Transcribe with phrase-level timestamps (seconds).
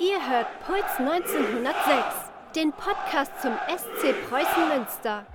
[0.00, 5.26] Ihr hört Puls 1906, den Podcast zum SC Preußen Münster.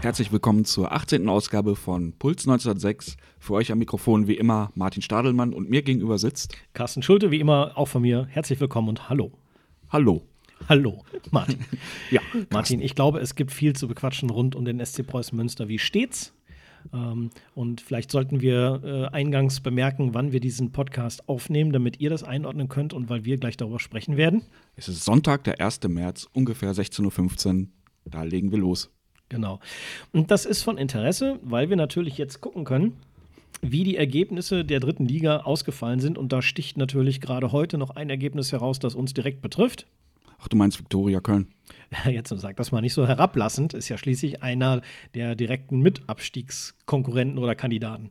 [0.00, 1.28] Herzlich willkommen zur 18.
[1.28, 3.18] Ausgabe von Puls 1906.
[3.38, 7.40] Für euch am Mikrofon wie immer Martin Stadelmann und mir gegenüber sitzt Carsten Schulte, wie
[7.40, 8.26] immer auch von mir.
[8.30, 9.32] Herzlich willkommen und hallo.
[9.90, 10.22] Hallo.
[10.70, 11.58] Hallo, Martin.
[12.10, 15.68] Ja, Martin, ich glaube, es gibt viel zu bequatschen rund um den SC Preußen Münster
[15.68, 16.32] wie stets.
[16.92, 22.10] Ähm, und vielleicht sollten wir äh, eingangs bemerken, wann wir diesen Podcast aufnehmen, damit ihr
[22.10, 24.42] das einordnen könnt und weil wir gleich darüber sprechen werden.
[24.76, 25.80] Es ist Sonntag, der 1.
[25.88, 27.66] März, ungefähr 16.15 Uhr.
[28.04, 28.90] Da legen wir los.
[29.28, 29.60] Genau.
[30.12, 32.96] Und das ist von Interesse, weil wir natürlich jetzt gucken können,
[33.62, 36.18] wie die Ergebnisse der dritten Liga ausgefallen sind.
[36.18, 39.86] Und da sticht natürlich gerade heute noch ein Ergebnis heraus, das uns direkt betrifft.
[40.44, 41.48] Ach, du meinst Viktoria Köln?
[42.04, 44.82] Jetzt sag das mal nicht so herablassend, ist ja schließlich einer
[45.14, 48.10] der direkten Mitabstiegskonkurrenten oder Kandidaten.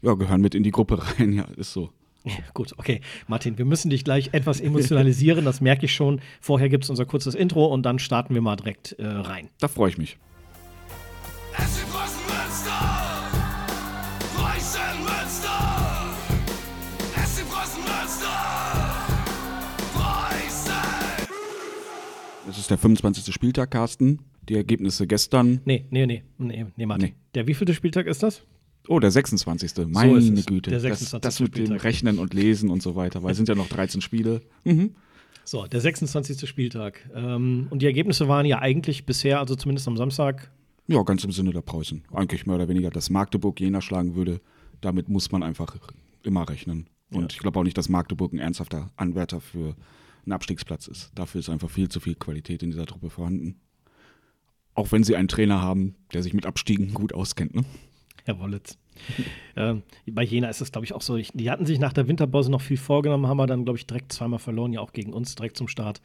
[0.00, 1.90] Ja, gehören mit in die Gruppe rein, ja, ist so.
[2.24, 3.02] Ja, gut, okay.
[3.26, 6.22] Martin, wir müssen dich gleich etwas emotionalisieren, das merke ich schon.
[6.40, 9.50] Vorher gibt es unser kurzes Intro und dann starten wir mal direkt äh, rein.
[9.60, 10.16] Da freue ich mich.
[11.58, 11.86] SC
[22.54, 23.34] Es ist der 25.
[23.34, 24.20] Spieltag, Carsten.
[24.48, 25.60] Die Ergebnisse gestern.
[25.64, 27.08] Nee, nee, nee, nee, nee, Martin.
[27.08, 27.14] Nee.
[27.34, 28.42] Der wievielte Spieltag ist das?
[28.86, 29.88] Oh, der 26.
[29.88, 30.46] Meine ist es.
[30.46, 30.70] Güte.
[30.70, 31.20] Der das, 26.
[31.20, 31.72] das mit dem.
[31.76, 34.40] Rechnen und Lesen und so weiter, weil es sind ja noch 13 Spiele.
[34.62, 34.94] Mhm.
[35.44, 36.48] So, der 26.
[36.48, 37.10] Spieltag.
[37.12, 40.52] Ähm, und die Ergebnisse waren ja eigentlich bisher, also zumindest am Samstag,
[40.86, 42.04] Ja, ganz im Sinne der Preußen.
[42.12, 44.40] Eigentlich mehr oder weniger, dass Magdeburg Jena schlagen würde.
[44.80, 45.76] Damit muss man einfach
[46.22, 46.86] immer rechnen.
[47.10, 49.74] Und ich glaube auch nicht, dass Magdeburg ein ernsthafter Anwärter für
[50.26, 51.10] einen Abstiegsplatz ist.
[51.14, 53.60] Dafür ist einfach viel zu viel Qualität in dieser Truppe vorhanden.
[54.74, 57.54] Auch wenn sie einen Trainer haben, der sich mit Abstiegen gut auskennt.
[57.54, 57.64] Ne?
[58.24, 58.78] Herr Wollitz.
[59.56, 61.16] ähm, bei Jena ist es, glaube ich, auch so.
[61.16, 63.86] Ich, die hatten sich nach der Winterpause noch viel vorgenommen, haben wir dann, glaube ich,
[63.86, 66.00] direkt zweimal verloren, ja auch gegen uns, direkt zum Start.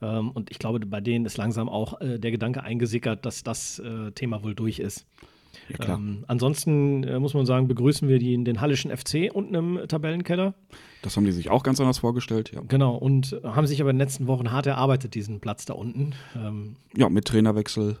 [0.00, 3.78] Ähm, und ich glaube, bei denen ist langsam auch äh, der Gedanke eingesickert, dass das
[3.78, 5.06] äh, Thema wohl durch ist.
[5.68, 5.94] Ja.
[5.94, 10.54] Ähm, ansonsten äh, muss man sagen, begrüßen wir die, den Hallischen FC unten im Tabellenkeller.
[11.02, 12.52] Das haben die sich auch ganz anders vorgestellt.
[12.54, 15.74] Ja, Genau, und haben sich aber in den letzten Wochen hart erarbeitet, diesen Platz da
[15.74, 16.14] unten.
[16.36, 17.96] Ähm, ja mit Trainerwechsel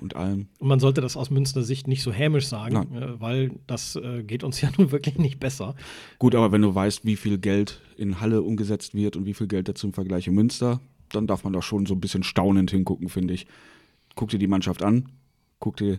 [0.00, 0.48] und allem.
[0.58, 4.22] Und man sollte das aus Münster Sicht nicht so hämisch sagen, äh, weil das äh,
[4.22, 5.74] geht uns ja nun wirklich nicht besser.
[6.18, 9.46] Gut, aber wenn du weißt, wie viel Geld in Halle umgesetzt wird und wie viel
[9.46, 10.80] Geld dazu im Vergleich in Münster,
[11.10, 13.46] dann darf man da schon so ein bisschen staunend hingucken, finde ich.
[14.14, 15.08] Guck dir die Mannschaft an,
[15.58, 15.98] guck dir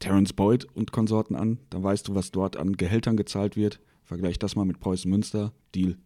[0.00, 3.80] Terence Boyd und Konsorten an, dann weißt du, was dort an Gehältern gezahlt wird.
[4.02, 5.96] Vergleich das mal mit Preußen Münster, Deal.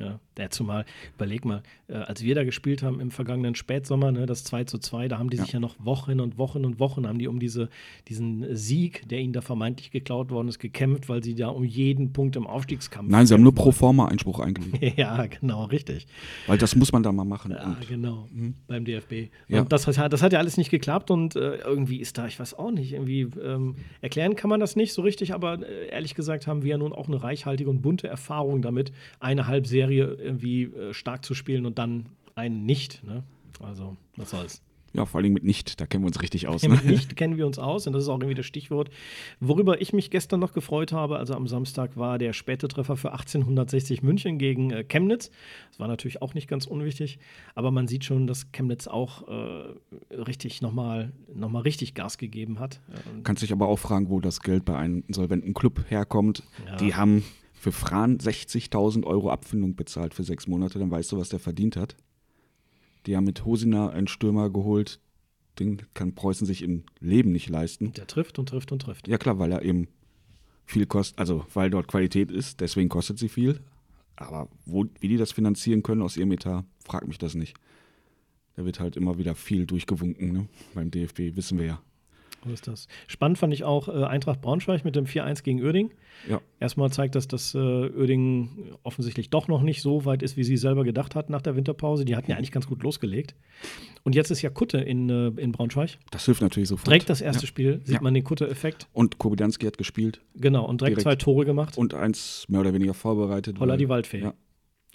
[0.00, 0.84] Ja, der zumal,
[1.16, 4.78] überleg mal, äh, als wir da gespielt haben im vergangenen Spätsommer, ne, das 2 zu
[4.78, 7.40] 2, da haben die sich ja noch Wochen und Wochen und Wochen haben die um
[7.40, 7.68] diese,
[8.08, 12.12] diesen Sieg, der ihnen da vermeintlich geklaut worden ist, gekämpft, weil sie da um jeden
[12.12, 13.10] Punkt im Aufstiegskampf.
[13.10, 14.78] Nein, sie haben nur pro forma Einspruch eingelegt.
[14.96, 16.06] Ja, genau, richtig.
[16.46, 17.52] Weil das muss man da mal machen.
[17.52, 18.28] Ja, Und genau,
[18.66, 19.30] beim DFB.
[19.48, 19.60] Ja.
[19.62, 22.38] Und das, hat- das hat ja alles nicht geklappt und äh, irgendwie ist da, ich
[22.40, 26.14] weiß auch nicht, irgendwie ähm, erklären kann man das nicht so richtig, aber äh, ehrlich
[26.14, 30.64] gesagt haben wir ja nun auch eine reichhaltige und bunte Erfahrung damit, eine Halbserie irgendwie
[30.64, 33.04] äh, stark zu spielen und dann einen nicht.
[33.04, 33.22] Ne?
[33.62, 34.62] Also, was soll's.
[34.92, 36.62] ja, vor allem mit nicht, da kennen wir uns richtig aus.
[36.62, 36.90] Mit Ne?
[36.90, 38.90] nicht kennen wir uns aus und das ist auch irgendwie das Stichwort.
[39.38, 43.12] Worüber ich mich gestern noch gefreut habe, also am Samstag war der späte Treffer für
[43.12, 45.30] 1860 München gegen äh, Chemnitz.
[45.68, 47.18] Das war natürlich auch nicht ganz unwichtig,
[47.54, 52.58] aber man sieht schon, dass Chemnitz auch äh, richtig nochmal noch mal richtig Gas gegeben
[52.58, 52.80] hat.
[53.22, 56.42] Kannst dich aber auch fragen, wo das Geld bei einem insolventen Club herkommt.
[56.66, 56.76] Ja.
[56.76, 57.24] Die haben
[57.60, 61.76] für Fran 60.000 Euro Abfindung bezahlt für sechs Monate, dann weißt du, was der verdient
[61.76, 61.94] hat.
[63.04, 64.98] Die haben mit Hosina einen Stürmer geholt,
[65.58, 67.92] den kann Preußen sich im Leben nicht leisten.
[67.92, 69.08] der trifft und trifft und trifft.
[69.08, 69.88] Ja klar, weil er eben
[70.64, 73.60] viel kostet, also weil dort Qualität ist, deswegen kostet sie viel.
[74.16, 77.58] Aber wo, wie die das finanzieren können aus ihrem Etat, frag mich das nicht.
[78.56, 80.48] Da wird halt immer wieder viel durchgewunken, ne?
[80.72, 81.82] Beim DFB, wissen wir ja.
[82.44, 82.88] So ist das.
[83.06, 85.90] Spannend fand ich auch äh, Eintracht Braunschweig mit dem 4-1 gegen Uerding.
[86.28, 87.90] Ja, Erstmal zeigt das, dass äh,
[88.82, 92.04] offensichtlich doch noch nicht so weit ist, wie sie selber gedacht hat nach der Winterpause.
[92.04, 93.34] Die hatten ja eigentlich ganz gut losgelegt.
[94.04, 95.98] Und jetzt ist ja Kutte in, äh, in Braunschweig.
[96.10, 96.86] das hilft natürlich sofort.
[96.86, 97.48] Direkt das erste ja.
[97.48, 98.00] Spiel sieht Ja.
[98.02, 98.88] man den Kutte-Effekt.
[98.92, 101.02] Und Kobidanski hat gespielt Genau, und direkt, Direkt.
[101.02, 101.76] zwei Tore gemacht.
[101.76, 103.58] und eins mehr oder weniger vorbereitet.
[103.60, 104.20] Holla die Waldfee.
[104.22, 104.34] Ja,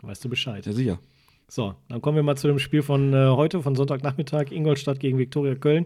[0.01, 0.65] Weißt du Bescheid.
[0.65, 0.99] ja, sicher.
[1.47, 4.51] So, dann kommen wir mal zu dem Spiel von äh, heute, von Sonntagnachmittag.
[4.51, 5.85] Ingolstadt gegen Viktoria Köln.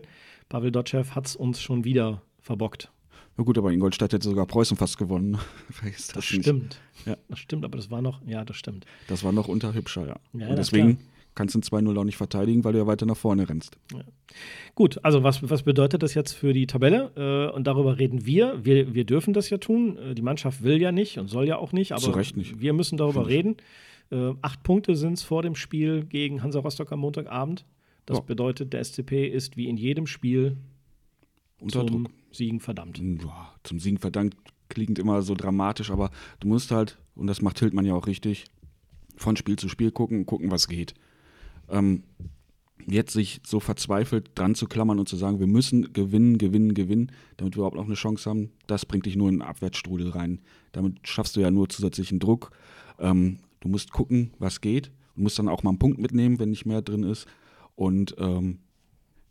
[0.50, 2.92] Pavel Dotschew hat es uns schon wieder verbockt.
[3.38, 5.38] Na gut, aber Ingolstadt hätte sogar Preußen fast gewonnen.
[5.84, 6.44] Das nicht.
[6.44, 6.82] stimmt.
[7.06, 7.16] Ja.
[7.30, 8.86] Das stimmt, aber das war noch, ja, das stimmt.
[9.08, 10.16] Das war noch unter hübscher, ja.
[10.34, 11.00] Ja, und das deswegen
[11.36, 13.78] kannst du ein 2-0 auch nicht verteidigen, weil du ja weiter nach vorne rennst.
[14.76, 17.12] Gut, also was, was bedeutet das jetzt für die Tabelle?
[17.16, 18.66] Äh, und darüber reden wir.
[18.66, 18.94] wir.
[18.94, 19.98] Wir dürfen das ja tun.
[19.98, 22.60] Äh, die Mannschaft will ja nicht und soll ja auch nicht, aber Zu Recht nicht.
[22.60, 23.56] wir müssen darüber reden.
[24.12, 27.64] Äh, acht Punkte sind es vor dem Spiel gegen Hansa Rostock am Montagabend.
[28.10, 28.24] Das Ja.
[28.24, 30.58] bedeutet, der SCP ist wie in jedem Spiel
[31.60, 32.12] Unter zum Druck.
[32.32, 32.98] Siegen verdammt.
[32.98, 34.36] Ja, zum Siegen verdankt
[34.68, 36.10] klingt immer so dramatisch, aber
[36.40, 38.46] du musst halt, und das macht Hildmann ja auch richtig,
[39.16, 40.96] von Spiel zu Spiel gucken, gucken, was geht.
[41.70, 42.02] Ähm,
[42.88, 47.12] jetzt sich so verzweifelt dran zu klammern und zu sagen, wir müssen gewinnen, gewinnen, gewinnen,
[47.38, 50.40] damit wir überhaupt noch eine Chance haben, das bringt dich nur in einen Abwärtsstrudel rein.
[50.72, 52.50] Damit schaffst du ja nur zusätzlichen Druck.
[52.98, 54.92] Ähm, du musst gucken, was geht.
[55.16, 57.28] Du musst dann auch mal einen Punkt mitnehmen, wenn nicht mehr drin ist.
[57.80, 58.60] Und ähm,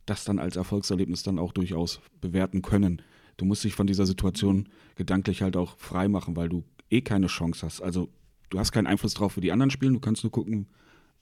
[0.07, 3.03] das dann als Erfolgserlebnis dann auch durchaus bewerten können.
[3.37, 7.27] Du musst dich von dieser Situation gedanklich halt auch frei machen, weil du eh keine
[7.27, 7.83] Chance hast.
[7.83, 8.09] Also
[8.49, 9.93] du hast keinen Einfluss drauf, wie die anderen spielen.
[9.93, 10.67] Du kannst nur gucken,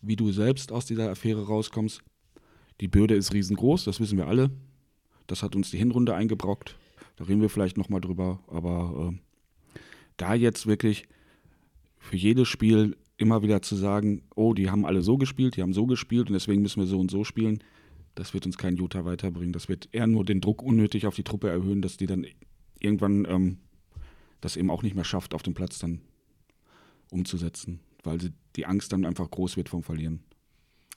[0.00, 2.00] wie du selbst aus dieser Affäre rauskommst.
[2.80, 4.52] Die Bürde ist riesengroß, das wissen wir alle.
[5.26, 6.76] Das hat uns die Hinrunde eingebrockt.
[7.16, 8.38] Da reden wir vielleicht nochmal drüber.
[8.46, 9.12] Aber
[9.74, 9.78] äh,
[10.16, 11.08] da jetzt wirklich
[11.98, 15.72] für jedes Spiel immer wieder zu sagen, oh, die haben alle so gespielt, die haben
[15.72, 17.62] so gespielt und deswegen müssen wir so und so spielen,
[18.14, 19.52] das wird uns kein Jota weiterbringen.
[19.52, 22.26] Das wird eher nur den Druck unnötig auf die Truppe erhöhen, dass die dann
[22.80, 23.58] irgendwann ähm,
[24.40, 26.00] das eben auch nicht mehr schafft, auf dem Platz dann
[27.10, 30.20] umzusetzen, weil sie, die Angst dann einfach groß wird vom Verlieren.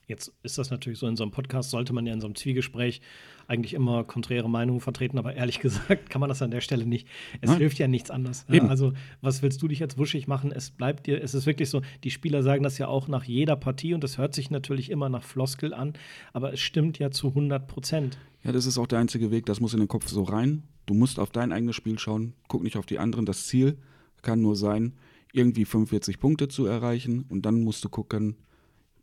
[0.10, 2.34] Jetzt ist das natürlich so, in so einem Podcast sollte man ja in so einem
[2.34, 3.00] Zwiegespräch
[3.48, 7.08] eigentlich immer konträre Meinungen vertreten, aber ehrlich gesagt kann man das an der Stelle nicht.
[7.42, 7.60] Es Nein.
[7.60, 8.44] hilft ja nichts anderes.
[8.50, 8.70] Ja, Eben.
[8.70, 10.52] also, was willst du dich jetzt wuschig machen?
[10.52, 13.56] Es bleibt dir, es ist wirklich so, die Spieler sagen das ja auch nach jeder
[13.56, 15.94] Partie und das hört sich natürlich immer nach Floskel an,
[16.34, 18.18] aber es stimmt ja zu 100 Prozent.
[18.44, 20.64] Ja, das ist auch der einzige Weg, das muss in den Kopf so rein.
[20.88, 23.28] Du musst auf dein eigenes Spiel schauen, guck nicht auf die anderen.
[23.28, 23.78] Das Ziel
[24.24, 24.94] kann nur sein,
[25.34, 28.38] irgendwie 45 Punkte zu erreichen und dann musst du gucken,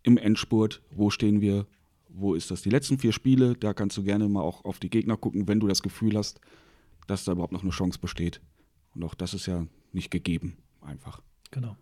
[0.06, 1.66] im Endspurt, wo stehen wir,
[2.08, 2.62] wo ist das?
[2.62, 5.60] Die letzten vier Spiele, da kannst du gerne mal auch auf die Gegner gucken, wenn
[5.60, 6.40] du das Gefühl hast,
[7.08, 8.40] dass da überhaupt noch eine Chance besteht.
[8.94, 11.20] Und auch das ist ja nicht gegeben, einfach.
[11.50, 11.76] Genau.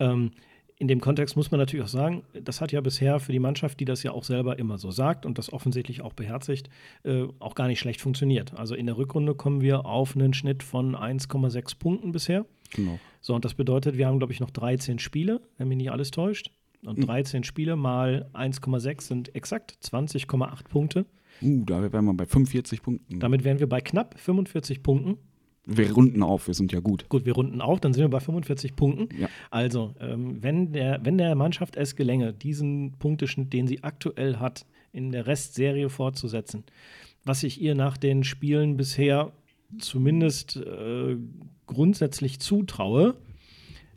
[0.00, 0.32] Ähm,
[0.78, 3.78] in dem Kontext muss man natürlich auch sagen, das hat ja bisher für die Mannschaft,
[3.78, 6.68] die das ja auch selber immer so sagt und das offensichtlich auch beherzigt,
[7.04, 8.52] äh, auch gar nicht schlecht funktioniert.
[8.54, 12.46] Also in der Rückrunde kommen wir auf einen Schnitt von 1,6 Punkten bisher.
[12.74, 12.98] Genau.
[13.20, 16.10] So, und das bedeutet, wir haben, glaube ich, noch 13 Spiele, wenn mich nicht alles
[16.10, 16.50] täuscht.
[16.86, 21.06] Und 13 Spiele mal 1,6 sind exakt 20,8 Punkte.
[21.42, 23.18] Uh, da wären wir bei 45 Punkten.
[23.20, 25.16] Damit wären wir bei knapp 45 Punkten.
[25.66, 27.08] wir runden auf, wir sind ja gut.
[27.08, 29.08] Gut, wir runden auf, dann sind wir bei 45 Punkten.
[29.18, 29.28] Ja.
[29.50, 34.66] Also, ähm, wenn, der, wenn der Mannschaft es gelänge, diesen Punkteschnitt, den sie aktuell hat,
[34.92, 36.64] in der Restserie fortzusetzen,
[37.24, 39.32] was ich ihr nach den Spielen bisher
[39.78, 41.16] zumindest äh,
[41.66, 43.16] grundsätzlich zutraue,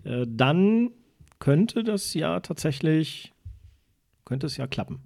[0.04, 0.92] äh, dann
[1.40, 3.34] könnte das ja tatsächlich,
[4.26, 5.00] könnte es ja klappen.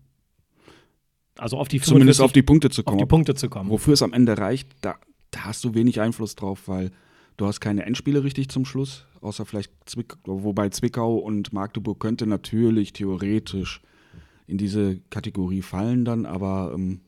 [1.38, 2.98] Also auf die Zumindest 45 auf die Punkte zu auf kommen.
[3.00, 3.69] die Punkte zu kommen.
[3.69, 4.95] Wofür es am Ende reicht, da,
[5.31, 6.92] da hast du wenig Einfluss drauf, weil
[7.38, 12.28] du hast keine Endspiele richtig zum Schluss, außer vielleicht Zwickau, wobei Zwickau und Magdeburg könnte
[12.28, 13.81] natürlich theoretisch
[14.48, 17.01] in diese Kategorie fallen dann, aber ähm,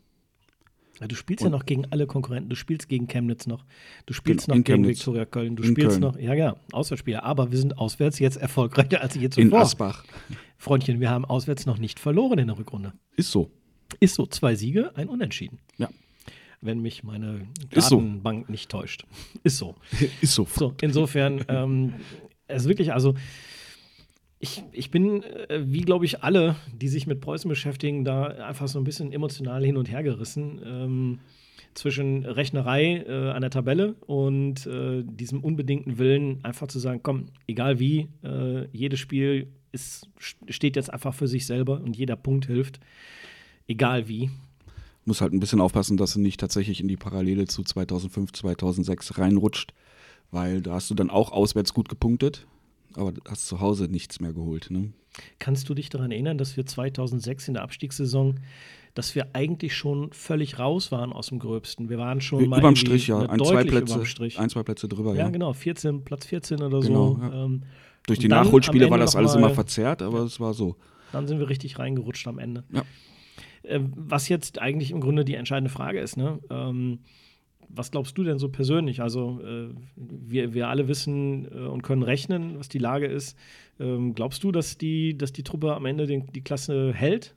[1.04, 2.50] Ja, du spielst ja Und- noch gegen alle Konkurrenten.
[2.50, 3.66] Du spielst gegen Chemnitz noch.
[4.06, 5.00] Du spielst Genau, noch in gegen Chemnitz.
[5.00, 5.58] Viktoria Köln.
[5.58, 6.02] Du In spielst Köln.
[6.02, 7.24] noch, ja, ja, Auswärtsspieler.
[7.24, 9.60] Aber wir sind auswärts jetzt erfolgreicher als je in zuvor.
[9.60, 10.06] Asbach
[10.58, 12.94] Freundchen, wir haben auswärts noch nicht verloren in der Rückrunde.
[13.18, 13.52] ist so.
[14.00, 15.60] Ist so, zwei Siege, ein Unentschieden.
[15.78, 15.90] Ja,
[16.62, 17.98] Wenn mich meine Ist so.
[17.98, 19.06] Datenbank nicht täuscht.
[19.44, 19.76] Ist so.
[20.22, 20.48] ist so.
[20.50, 21.96] So, insofern, ähm,
[22.48, 23.14] es ist wirklich, also
[24.44, 28.68] ich, ich bin, äh, wie glaube ich alle, die sich mit Preußen beschäftigen, da einfach
[28.68, 30.62] so ein bisschen emotional hin und her gerissen.
[30.66, 31.20] Ähm,
[31.76, 37.30] zwischen Rechnerei äh, an der Tabelle und äh, diesem unbedingten Willen, einfach zu sagen, komm,
[37.48, 42.46] egal wie, äh, jedes Spiel ist, steht jetzt einfach für sich selber und jeder Punkt
[42.46, 42.80] hilft,
[43.66, 44.30] egal wie.
[45.06, 49.18] Muss halt ein bisschen aufpassen, dass du nicht tatsächlich in die Parallele zu 2005, 2006
[49.18, 49.74] reinrutscht,
[50.30, 52.46] weil da hast du dann auch auswärts gut gepunktet,
[52.98, 54.68] aber hast zu Hause nichts mehr geholt.
[54.70, 54.92] Ne?
[55.40, 58.40] Kannst du dich daran erinnern, dass wir 2006 in der Abstiegssaison,
[58.96, 61.90] dass wir eigentlich schon völlig raus waren aus dem Gröbsten?
[61.90, 63.20] Wir waren schon mal Überm Strich, ja.
[63.20, 64.02] Ein, zwei Plätze,
[64.38, 65.30] ein, zwei Plätze drüber, ja, ja.
[65.30, 67.22] genau, 14, Platz 14 oder Genau, so.
[67.22, 67.46] ja.
[67.46, 67.64] Ähm,
[68.08, 70.76] Durch die Nachholspiele war das alles mal- immer verzerrt, aber es war so.
[71.12, 72.64] dann sind wir richtig reingerutscht am Ende.
[72.72, 72.82] Ja.
[73.64, 76.40] Äh, was jetzt eigentlich im Grunde die entscheidende Frage ist, ne?
[76.50, 77.00] Ähm,
[77.70, 79.02] was glaubst du denn so persönlich?
[79.02, 83.38] Also, äh, wir, wir alle wissen äh, und können rechnen, was die Lage ist.
[83.80, 87.36] Ähm, glaubst du, dass die, dass die Truppe am Ende den, die Klasse hält?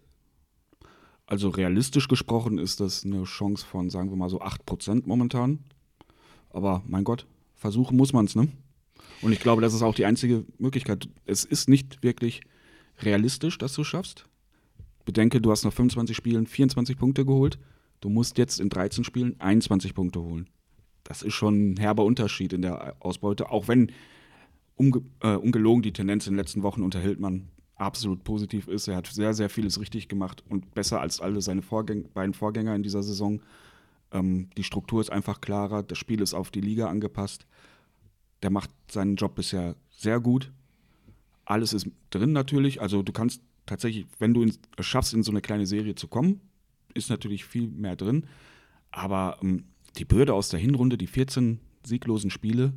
[1.27, 5.59] Also realistisch gesprochen ist das eine Chance von, sagen wir mal so 8% momentan.
[6.51, 8.49] Aber mein Gott, versuchen muss man es, ne?
[9.23, 11.09] Und ich glaube, das ist auch die einzige Möglichkeit.
[11.25, 12.43] Es ist nicht wirklich
[13.01, 14.27] realistisch, dass du schaffst.
[15.05, 17.59] bedenke, du hast nach 25 Spielen 24 Punkte geholt.
[18.01, 20.49] Du musst jetzt in 13 Spielen 21 Punkte holen.
[21.05, 23.93] Das ist schon ein herber Unterschied in der Ausbeute, auch wenn
[24.75, 28.89] unge äh, ungelogen die Tendenz in den letzten Wochen unter Hildmann absolut positiv ist.
[28.89, 32.75] Er hat sehr, sehr vieles richtig gemacht und besser als alle seine Vorgäng beiden Vorgänger
[32.75, 33.41] in dieser Saison.
[34.13, 37.47] Ähm, die Struktur ist einfach klarer, das Spiel ist auf die Liga angepasst.
[38.43, 40.53] Der macht seinen Job bisher sehr gut.
[41.45, 42.81] Alles ist drin natürlich.
[42.81, 46.41] Also du kannst tatsächlich, wenn du es schaffst, in so eine kleine Serie zu kommen,
[46.97, 48.27] ist natürlich viel mehr drin.
[48.91, 49.65] Aber ähm,
[49.97, 52.73] die Bürde aus der Hinrunde, die 14 sieglosen Spiele,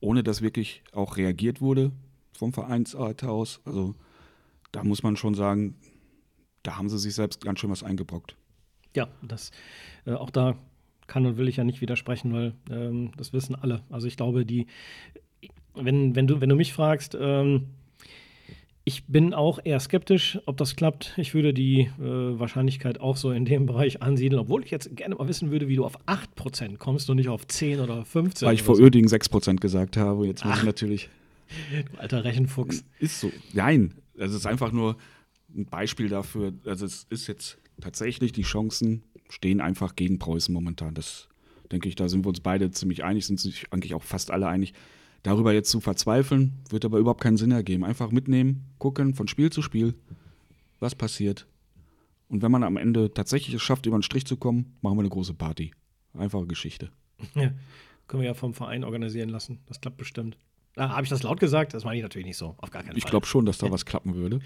[0.00, 1.92] ohne dass wirklich auch reagiert wurde
[2.32, 3.94] vom Vereinsseite aus, also
[4.72, 5.76] da muss man schon sagen,
[6.62, 8.36] da haben sie sich selbst ganz schön was eingebrockt.
[8.94, 9.50] Ja, das
[10.06, 10.56] äh, auch da
[11.06, 13.82] kann und will ich ja nicht widersprechen, weil ähm, das wissen alle.
[13.90, 14.66] Also ich glaube, die,
[15.74, 17.68] wenn, wenn, du, wenn du mich fragst, ähm,
[18.84, 21.14] ich bin auch eher skeptisch, ob das klappt.
[21.16, 25.14] Ich würde die äh, Wahrscheinlichkeit auch so in dem Bereich ansiedeln, obwohl ich jetzt gerne
[25.14, 28.46] mal wissen würde, wie du auf 8% kommst und nicht auf 10 oder 15.
[28.46, 28.82] Weil ich vor so.
[28.82, 30.26] Öding 6% gesagt habe.
[30.26, 30.58] Jetzt muss Ach.
[30.58, 31.08] ich natürlich.
[31.92, 32.84] Du alter Rechenfuchs.
[32.98, 33.30] Ist so.
[33.52, 34.96] Nein, es ist einfach nur
[35.54, 36.52] ein Beispiel dafür.
[36.64, 40.94] Also, es ist jetzt tatsächlich, die Chancen stehen einfach gegen Preußen momentan.
[40.94, 41.28] Das
[41.70, 44.46] denke ich, da sind wir uns beide ziemlich einig, sind sich eigentlich auch fast alle
[44.46, 44.72] einig.
[45.22, 47.84] Darüber jetzt zu verzweifeln, wird aber überhaupt keinen Sinn ergeben.
[47.84, 49.94] Einfach mitnehmen, gucken von Spiel zu Spiel,
[50.80, 51.46] was passiert.
[52.28, 55.00] Und wenn man am Ende tatsächlich es schafft, über den Strich zu kommen, machen wir
[55.02, 55.72] eine große Party.
[56.14, 56.90] Einfache Geschichte.
[57.36, 57.52] Ja,
[58.08, 59.60] können wir ja vom Verein organisieren lassen.
[59.66, 60.36] Das klappt bestimmt.
[60.76, 61.72] Ah, Habe ich das laut gesagt?
[61.72, 62.56] Das meine ich natürlich nicht so.
[62.58, 62.98] Auf gar keinen Fall.
[62.98, 64.40] Ich glaube schon, dass da was klappen würde.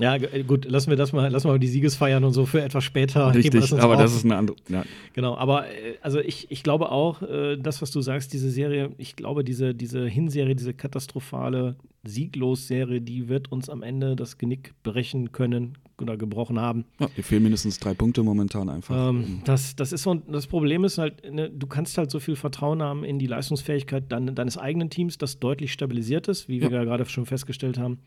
[0.00, 2.62] Ja, äh, gut, lassen wir das mal, lassen wir mal die Siegesfeiern und so für
[2.62, 3.34] etwas später.
[3.34, 4.00] Richtig, das aber auf.
[4.00, 4.56] das ist eine andere.
[4.68, 4.84] Ja.
[5.12, 8.90] Genau, aber äh, also ich, ich glaube auch, äh, das, was du sagst, diese Serie,
[8.98, 14.72] ich glaube, diese, diese Hinserie, diese katastrophale Sieglos-Serie, die wird uns am Ende das Genick
[14.84, 16.84] brechen können oder gebrochen haben.
[16.98, 19.10] Ja, dir fehlen mindestens drei Punkte momentan einfach.
[19.10, 22.36] Ähm, das, das ist so, das Problem ist halt, ne, du kannst halt so viel
[22.36, 26.70] Vertrauen haben in die Leistungsfähigkeit dein, deines eigenen Teams, das deutlich stabilisiert ist, wie wir
[26.70, 27.98] ja gerade schon festgestellt haben.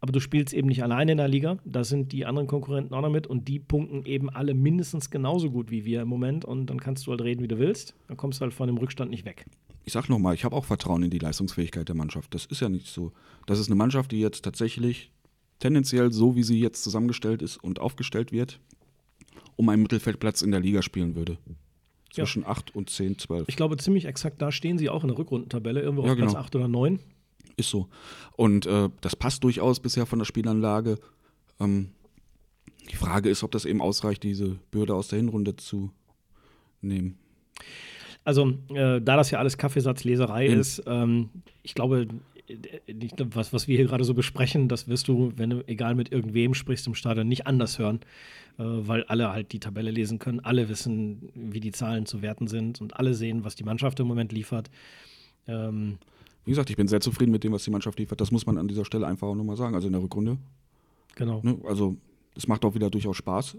[0.00, 1.58] Aber du spielst eben nicht alleine in der Liga.
[1.64, 5.50] Da sind die anderen Konkurrenten auch noch mit und die punkten eben alle mindestens genauso
[5.50, 6.44] gut wie wir im Moment.
[6.44, 7.94] Und dann kannst du halt reden, wie du willst.
[8.08, 9.46] Dann kommst du halt von dem Rückstand nicht weg
[9.90, 12.32] ich sag nochmal, ich habe auch Vertrauen in die Leistungsfähigkeit der Mannschaft.
[12.34, 13.12] Das ist ja nicht so.
[13.46, 15.10] Das ist eine Mannschaft, die jetzt tatsächlich
[15.60, 18.58] tendenziell so, wie sie jetzt zusammengestellt ist und aufgestellt wird,
[19.56, 21.38] um einen Mittelfeldplatz in der Liga spielen würde.
[22.10, 22.48] Zwischen ja.
[22.48, 23.48] 8 und 10, 12.
[23.48, 26.30] Ich glaube, ziemlich exakt da stehen sie auch in der Rückrundentabelle, irgendwo ja, auf Platz
[26.30, 26.40] genau.
[26.40, 26.98] 8 oder 9.
[27.56, 27.88] Ist so.
[28.36, 30.98] Und äh, das passt durchaus bisher von der Spielanlage.
[31.60, 31.90] Ähm,
[32.90, 35.92] die Frage ist, ob das eben ausreicht, diese Bürde aus der Hinrunde zu
[36.80, 37.18] nehmen.
[38.24, 41.30] Also, äh, da das ja alles Kaffeesatzleserei ist, ähm,
[41.62, 42.08] ich glaube,
[43.34, 46.54] was, was wir hier gerade so besprechen, das wirst du, wenn du egal mit irgendwem
[46.54, 48.00] sprichst im Stadion, nicht anders hören,
[48.58, 52.46] äh, weil alle halt die Tabelle lesen können, alle wissen, wie die Zahlen zu werten
[52.48, 54.70] sind und alle sehen, was die Mannschaft im Moment liefert.
[55.46, 55.98] Ähm,
[56.44, 58.20] wie gesagt, ich bin sehr zufrieden mit dem, was die Mannschaft liefert.
[58.20, 59.74] Das muss man an dieser Stelle einfach auch nochmal sagen.
[59.74, 60.38] Also in der Rückrunde.
[61.14, 61.40] Genau.
[61.42, 61.58] Ne?
[61.64, 61.96] Also
[62.34, 63.56] es macht auch wieder durchaus Spaß.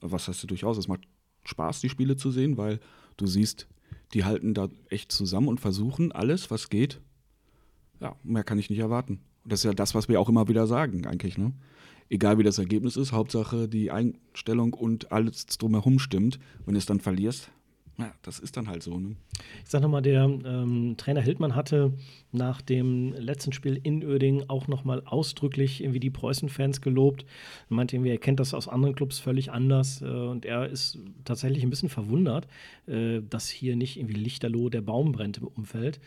[0.00, 0.78] Was heißt durchaus?
[0.78, 1.02] Es macht
[1.44, 2.80] Spaß, die Spiele zu sehen, weil
[3.16, 3.66] du siehst,
[4.14, 7.00] die halten da echt zusammen und versuchen alles, was geht,
[8.02, 9.20] ja, mehr kann ich nicht erwarten.
[9.44, 11.38] Das ist ja das, was wir auch immer wieder sagen, eigentlich.
[11.38, 11.52] Ne?
[12.08, 16.38] Egal wie das Ergebnis ist, Hauptsache die Einstellung und alles drumherum stimmt.
[16.66, 17.50] Wenn du es dann verlierst,
[17.98, 18.98] ja, das ist dann halt so.
[18.98, 19.16] Ne?
[19.64, 21.92] Ich sag nochmal, der ähm, Trainer Hildmann hatte
[22.32, 27.24] nach dem letzten Spiel in Oerding auch nochmal ausdrücklich irgendwie die Preußen-Fans gelobt.
[27.68, 30.98] Er meinte irgendwie, er kennt das aus anderen Clubs völlig anders äh, und er ist
[31.24, 32.46] tatsächlich ein bisschen verwundert,
[32.86, 36.00] äh, dass hier nicht irgendwie lichterloh der Baum brennt im Umfeld.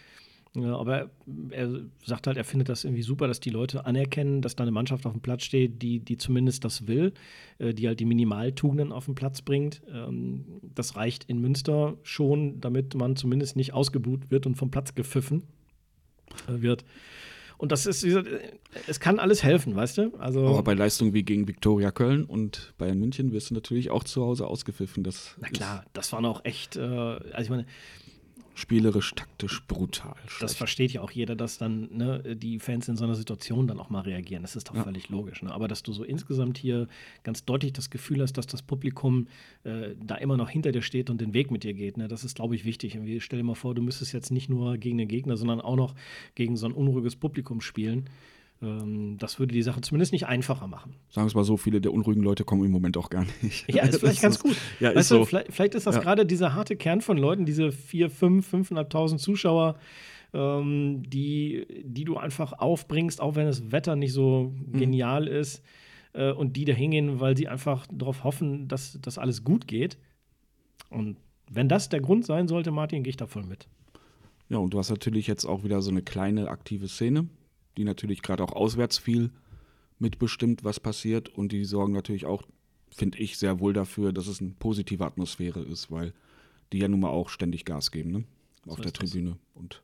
[0.55, 1.09] Ja, aber
[1.49, 4.71] er sagt halt, er findet das irgendwie super, dass die Leute anerkennen, dass da eine
[4.71, 7.13] Mannschaft auf dem Platz steht, die, die zumindest das will,
[7.57, 9.81] äh, die halt die Minimaltugenden auf den Platz bringt.
[9.91, 14.95] Ähm, das reicht in Münster schon, damit man zumindest nicht ausgebuht wird und vom Platz
[14.95, 15.43] gepfiffen
[16.47, 16.85] äh, wird.
[17.57, 18.05] Und das ist,
[18.87, 20.15] es kann alles helfen, weißt du?
[20.17, 24.03] Also Aber bei Leistungen wie gegen Viktoria Köln und Bayern München wirst du natürlich auch
[24.03, 25.03] zu Hause ausgepfiffen.
[25.03, 27.65] Das Na klar, das waren auch echt, äh, also ich meine,
[28.55, 30.15] spielerisch, taktisch brutal.
[30.25, 30.41] Schlecht.
[30.41, 33.79] Das versteht ja auch jeder, dass dann ne, die Fans in so einer Situation dann
[33.79, 34.41] auch mal reagieren.
[34.41, 34.83] Das ist doch ja.
[34.83, 35.43] völlig logisch.
[35.43, 35.53] Ne?
[35.53, 36.87] Aber dass du so insgesamt hier
[37.23, 39.27] ganz deutlich das Gefühl hast, dass das Publikum
[39.65, 42.07] äh, da immer noch hinter dir steht und den Weg mit dir geht, ne?
[42.07, 42.97] das ist, glaube ich, wichtig.
[42.97, 45.75] Und stell dir mal vor, du müsstest jetzt nicht nur gegen den Gegner, sondern auch
[45.75, 45.93] noch
[46.33, 48.09] gegen so ein unruhiges Publikum spielen.
[48.61, 50.95] Ähm, das würde die Sache zumindest nicht einfacher machen.
[51.09, 53.71] Sagen wir es mal so, viele der unruhigen Leute kommen im Moment auch gar nicht.
[53.73, 54.55] Ja, ist vielleicht ganz gut.
[54.79, 55.19] Ja, ist weißt so.
[55.19, 56.01] du, vielleicht, vielleicht, ist das ja.
[56.01, 59.77] gerade dieser harte Kern von Leuten, diese 4, 5, 5.500 Zuschauer,
[60.33, 64.79] ähm, die, die du einfach aufbringst, auch wenn das Wetter nicht so mhm.
[64.79, 65.61] genial ist.
[66.15, 69.97] äh, und die da hingehen, weil sie einfach darauf hoffen, dass das alles gut geht.
[70.89, 71.17] Und
[71.49, 73.67] wenn das der Grund sein sollte, Martin, gehe ich da voll mit.
[74.49, 77.27] Ja, und du hast natürlich jetzt auch wieder so eine kleine aktive Szene,
[77.77, 79.31] die natürlich gerade auch auswärts viel
[79.99, 81.29] mitbestimmt, was passiert.
[81.29, 82.43] Und die sorgen natürlich auch,
[82.89, 86.13] finde ich, sehr wohl dafür, dass es eine positive Atmosphäre ist, weil
[86.73, 88.23] die ja nun mal auch ständig Gas geben, ne?
[88.67, 89.09] Auf So der das.
[89.11, 89.37] Tribüne.
[89.53, 89.81] Und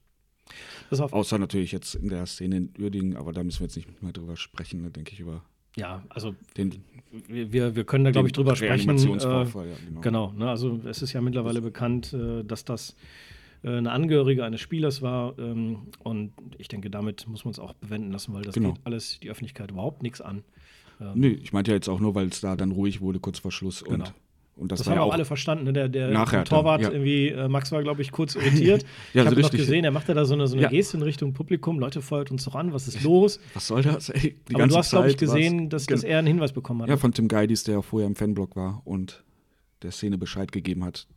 [1.13, 4.11] außer natürlich jetzt in der Szene in Uerdingen, aber da müssen wir jetzt nicht mehr
[4.11, 5.43] drüber sprechen, ne, denke ich, über
[5.77, 6.83] Ja, also den,
[7.27, 8.89] wir, wir- können da, glaube ich, drüber sprechen.
[8.97, 9.45] Äh, ja,
[9.87, 10.01] genau.
[10.01, 12.95] Genau, ne, also es ist ja mittlerweile bekannt, äh, dass das
[13.63, 15.37] eine Angehörige eines Spielers war.
[15.39, 18.73] Ähm, und ich denke, damit muss man es auch bewenden lassen, weil das Genau.
[18.73, 20.43] geht alles die Öffentlichkeit überhaupt nichts an.
[21.15, 23.51] Nee, ich meinte ja jetzt auch nur, weil es da dann ruhig wurde, kurz vor
[23.51, 23.83] Schluss.
[23.83, 23.95] Genau.
[23.95, 24.13] Und,
[24.55, 25.63] und das, Das, haben ja auch alle verstanden.
[25.63, 25.73] Ne?
[25.73, 26.91] Der, der Torwart, ja.
[26.91, 28.83] irgendwie, äh, Max war, glaube ich, kurz irritiert.
[29.15, 30.69] Ja, ich habe so noch gesehen, er machte da so eine, so eine Ja.
[30.69, 31.79] Geste in Richtung Publikum.
[31.79, 33.39] Leute, feuert uns doch an, was ist los?
[33.55, 34.09] Was soll das?
[34.09, 36.83] Ey, die Aber du hast, glaube ich, gesehen, dass, dass Gen- er einen Hinweis bekommen
[36.83, 36.89] hat.
[36.89, 39.23] Ja, von Tim Geidis, der vorher im Fanblock war und
[39.81, 41.07] der Szene Bescheid gegeben hat,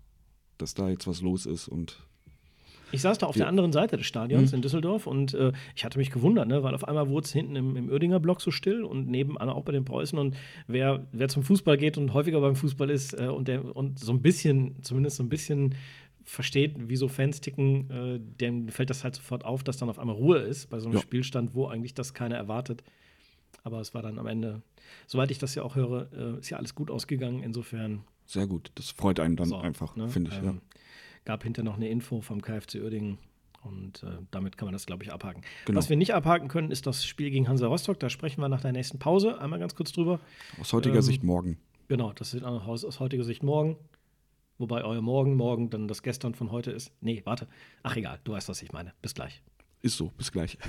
[0.57, 1.69] dass da jetzt was los ist.
[1.69, 1.99] Und
[2.95, 3.41] Ich saß da auf Ja.
[3.41, 4.57] der anderen Seite des Stadions Mhm.
[4.57, 7.57] in Düsseldorf und äh, ich hatte mich gewundert, ne, weil auf einmal wurde es hinten
[7.57, 10.19] im, im Oerdinger Block so still und nebenan auch bei den Preußen.
[10.19, 10.37] Und
[10.67, 14.13] wer, wer zum Fußball geht und häufiger beim Fußball ist äh, und, der, und so
[14.13, 15.75] ein bisschen, zumindest so ein bisschen
[16.27, 19.99] versteht, wie so Fans ticken, äh, dem fällt das halt sofort auf, dass dann auf
[19.99, 21.03] einmal Ruhe ist bei so einem Ja.
[21.03, 22.83] Spielstand, wo eigentlich das keiner erwartet.
[23.63, 24.63] Aber es war dann am Ende,
[25.07, 27.43] soweit ich das ja auch höre, äh, ist ja alles gut ausgegangen.
[27.43, 28.71] Insofern sehr gut.
[28.75, 30.09] Das freut einen dann so, einfach, ne?
[30.09, 30.39] finde ich.
[30.39, 30.61] Ähm,
[31.25, 33.19] Gab hinterher noch eine Info vom KfC Uerdingen
[33.62, 35.43] und äh, damit kann man das, glaube ich, abhaken.
[35.64, 35.78] Genau.
[35.78, 37.99] Was wir nicht abhaken können, ist das Spiel gegen Hansa Rostock.
[37.99, 40.21] Da sprechen wir nach der nächsten Pause einmal ganz kurz drüber.
[40.61, 41.59] Aus heutiger ähm, Sicht morgen.
[41.88, 43.76] Genau, das ist aus, aus heutiger Sicht morgen.
[44.59, 46.93] Wobei euer Morgen morgen dann das Gestern von heute ist.
[47.00, 47.49] Nee, warte.
[47.83, 48.93] Ach egal, du weißt, was ich meine.
[49.02, 49.43] Bis gleich.
[49.83, 50.12] Ist so.
[50.16, 50.59] Bis gleich.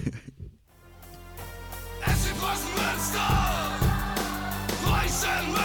[2.05, 3.79] SC Preußen Münster,
[4.83, 5.64] Preußen Münster,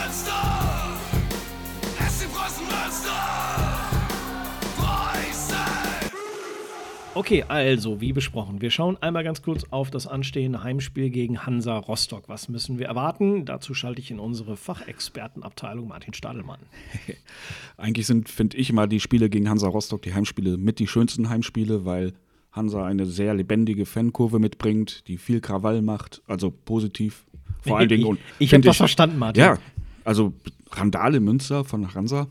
[7.12, 11.76] Okay, also, wie besprochen, wir schauen einmal ganz kurz auf das anstehende Heimspiel gegen Hansa
[11.76, 12.28] Rostock.
[12.28, 13.44] Was müssen wir erwarten?
[13.44, 16.60] Dazu schalte ich in unsere Fachexpertenabteilung Martin Stadelmann.
[17.76, 21.28] Eigentlich sind, finde ich, mal die Spiele gegen Hansa Rostock, die Heimspiele, mit die schönsten
[21.28, 22.12] Heimspiele, weil
[22.52, 27.26] Hansa eine sehr lebendige Fankurve mitbringt, die viel Krawall macht, also positiv.
[27.62, 28.02] Vor allen Dingen.
[28.02, 29.42] Ich, und ich habe was verstanden, Martin.
[29.42, 29.58] Ja,
[30.04, 30.32] also
[30.70, 32.28] Randale Münster von Hansa.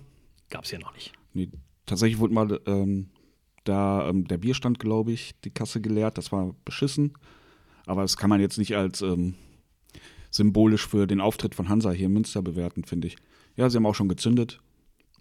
[0.49, 1.11] Gab es ja noch nicht.
[1.33, 1.49] Nee,
[1.85, 3.09] tatsächlich wurde mal ähm,
[3.69, 6.17] da ähm, der Bierstand, glaube ich, die Kasse geleert.
[6.17, 7.13] Das war beschissen.
[7.85, 9.35] Aber das kann man jetzt nicht als ähm,
[10.29, 13.17] symbolisch für den Auftritt von Hansa hier in Münster bewerten, finde ich.
[13.55, 14.59] Ja, sie haben auch schon gezündet.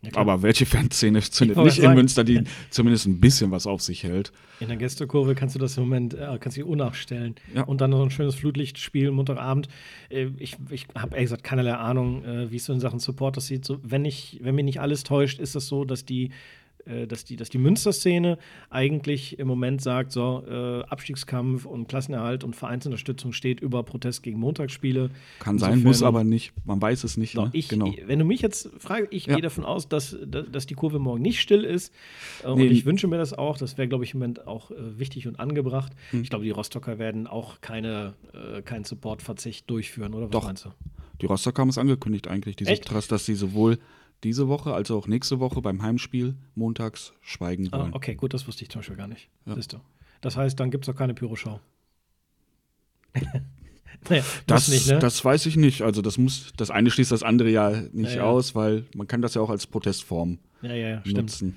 [0.03, 1.97] Ja, aber welche Fanszene zündet nicht in sagen.
[1.97, 4.33] Münster, die zumindest ein bisschen was auf sich hält?
[4.61, 7.35] In der Gästekurve kannst du das im Moment, äh, kannst du unnachstellen.
[7.55, 7.65] Ja.
[7.65, 9.69] Und dann noch ein schönes Flutlichtspiel, Montagabend.
[10.09, 13.39] Äh, ich ich habe ehrlich gesagt keinerlei Ahnung, äh, wie es so in Sachen Support
[13.39, 13.65] aussieht.
[13.65, 16.31] So, wenn, ich, wenn mir nicht alles täuscht, ist es so, dass die
[16.89, 18.39] äh, dass die, dass die Münster-Szene
[18.71, 24.39] eigentlich im Moment sagt, so, äh, Abstiegskampf und Klassenerhalt und Vereinsunterstützung steht über Protest gegen
[24.41, 25.11] Montagsspiele.
[25.39, 26.53] Kann sein, Insofern- muss aber nicht.
[26.65, 27.33] Man weiß es nicht.
[27.33, 27.51] So, ne?
[27.53, 27.93] ich, genau.
[28.07, 29.35] Wenn du mich jetzt fragst, ich Ja.
[29.35, 31.93] gehe davon aus, dass, dass dass die Kurve morgen nicht still ist.
[32.43, 32.53] Äh, Nee.
[32.67, 33.59] Und ich wünsche mir das auch.
[33.59, 35.93] Das wäre, glaube ich, im Moment auch äh, wichtig und angebracht.
[36.11, 36.23] Hm.
[36.23, 40.45] Ich glaube, die Rostocker werden auch keine, äh, keinen Supportverzicht durchführen, oder was Doch.
[40.45, 40.71] meinst du?
[41.21, 42.87] Die Rostocker haben es angekündigt eigentlich, diese Echt?
[42.87, 43.79] Trust, dass sie sowohl
[44.25, 47.95] diese Woche als auch nächste Woche beim Heimspiel montags schweigen Ah, wollen.
[47.95, 49.29] okay, gut, das wusste ich zum Beispiel gar nicht.
[49.47, 49.57] Ja.
[50.21, 51.61] Das heißt, dann gibt es auch keine Pyroschau.
[54.09, 54.99] naja, Das, nicht, ne?
[54.99, 55.83] das weiß ich nicht.
[55.83, 58.23] Also das muss, das eine schließt das andere ja nicht Ja, ja.
[58.25, 61.57] aus, weil man kann das ja auch als Protestform ja, ja, nutzen.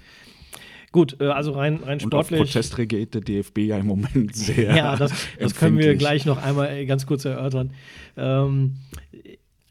[0.92, 2.52] Gut, äh, also rein, rein Und auf sportlich.
[2.52, 4.76] Protest reagiert der DFB ja im Moment sehr.
[4.76, 7.74] Ja, das, das können wir gleich noch einmal ganz kurz erörtern.
[8.18, 8.76] Ähm,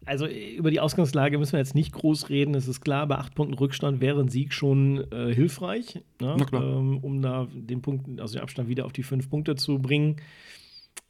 [0.06, 2.54] also äh, über die Ausgangslage müssen wir jetzt nicht groß reden.
[2.54, 6.36] Es ist klar, bei acht Punkten Rückstand wäre ein Sieg schon äh, hilfreich, ne?
[6.52, 10.16] Ähm, um da den Punkt, also den Abstand wieder auf die fünf Punkte zu bringen.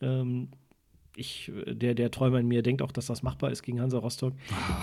[0.01, 0.49] Ähm,
[1.17, 4.33] ich, der, der Träumer in mir denkt auch, dass das machbar ist gegen Hansa Rostock.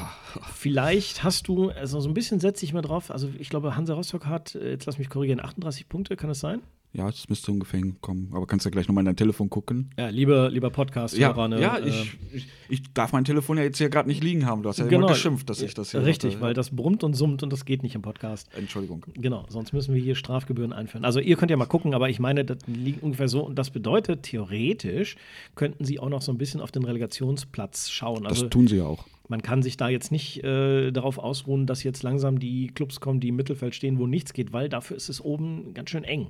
[0.54, 3.94] Vielleicht hast du, also so ein bisschen setze ich mal drauf, also ich glaube, Hansa
[3.94, 6.62] Rostock hat, äh, jetzt lass mich korrigieren, 38 Punkte, kann das sein?
[6.98, 8.30] Ja, das müsste ungefähr hinkommen.
[8.34, 9.92] Aber kannst ja gleich nochmal in dein Telefon gucken.
[9.98, 11.48] Ja, lieber, lieber Podcast-Hörer.
[11.48, 14.46] ne, ja äh, ich, ich, ich darf mein Telefon ja jetzt hier gerade nicht liegen
[14.48, 14.64] haben.
[14.64, 15.06] Du hast ja Genau.
[15.06, 16.42] immer geschimpft, dass ich das hier Richtig, hatte.
[16.42, 18.50] weil das brummt und summt und das geht nicht im Podcast.
[18.58, 19.06] Entschuldigung.
[19.14, 21.06] Genau, sonst müssen wir hier Strafgebühren einführen.
[21.06, 23.70] Also ihr könnt ja mal gucken, aber ich meine, das liegt ungefähr so und das
[23.70, 25.18] bedeutet, theoretisch
[25.56, 28.24] könnten sie auch noch so ein bisschen auf den Relegationsplatz schauen.
[28.24, 29.06] Das Also tun sie ja auch.
[29.28, 33.20] man kann sich da jetzt nicht äh, darauf ausruhen, dass jetzt langsam die Clubs kommen,
[33.20, 36.28] die im Mittelfeld stehen, wo nichts geht, weil dafür ist es oben ganz schön eng.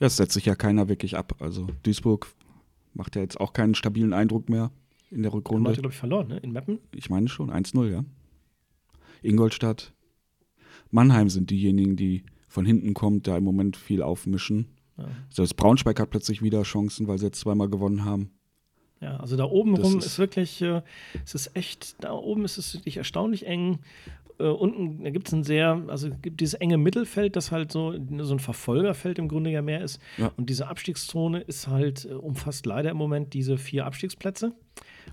[0.00, 1.36] Ja, es setzt sich ja keiner wirklich ab.
[1.40, 2.26] Also Duisburg
[2.94, 4.70] macht ja jetzt auch keinen stabilen Eindruck mehr.
[5.10, 5.70] in der Haben Rückrunde.
[5.70, 6.38] wir, glaube ich, verloren, ne?
[6.38, 6.78] In Meppen.
[6.94, 8.04] Ich meine schon, 1-0, ja.
[9.22, 9.92] Ingolstadt,
[10.90, 14.66] Mannheim sind diejenigen, die von hinten kommt, da im Moment viel aufmischen.
[14.96, 15.08] Ja.
[15.28, 18.30] Selbst Braunschweig hat plötzlich wieder Chancen, weil sie jetzt zweimal gewonnen haben.
[19.00, 20.82] Ja, also da oben Das rum ist- ist, wirklich, äh,
[21.24, 23.78] es ist echt, da oben ist es wirklich erstaunlich eng.
[24.40, 28.34] Äh, unten gibt es ein sehr, also gibt dieses enge Mittelfeld, das halt so, so
[28.34, 30.00] ein Verfolgerfeld im Grunde ja mehr ist.
[30.16, 30.32] Ja.
[30.36, 34.54] Und diese Abstiegszone ist halt, äh, umfasst leider im Moment diese vier Abstiegsplätze.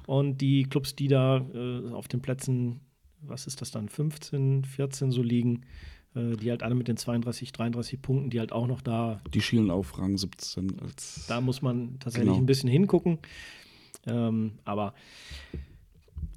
[0.05, 2.79] Und die Clubs, die da äh, auf den Plätzen,
[3.21, 5.63] was ist das dann, 15, 14 so liegen,
[6.15, 9.41] äh, die halt alle mit den 32, 33 Punkten, die halt auch noch da Die
[9.41, 11.25] schielen auf Rang 17 als.
[11.27, 12.41] da muss man tatsächlich Genau.
[12.41, 13.19] ein bisschen hingucken.
[14.05, 14.93] Ähm, aber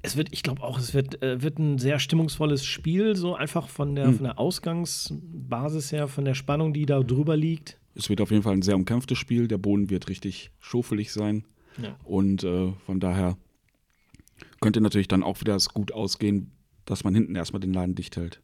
[0.03, 3.67] es wird, ich glaube auch, es wird, äh, wird ein sehr stimmungsvolles Spiel, so einfach
[3.69, 4.15] von der, Hm.
[4.15, 7.77] von der Ausgangsbasis her, von der Spannung, die da drüber liegt.
[7.95, 9.47] Es wird auf jeden Fall ein sehr umkämpftes Spiel.
[9.47, 11.45] Der Boden wird richtig schofelig sein.
[11.81, 11.95] Ja.
[12.03, 13.37] Und äh, von daher
[14.59, 16.51] könnte natürlich dann auch wieder es gut ausgehen,
[16.85, 18.41] dass man hinten erstmal den Laden dicht hält.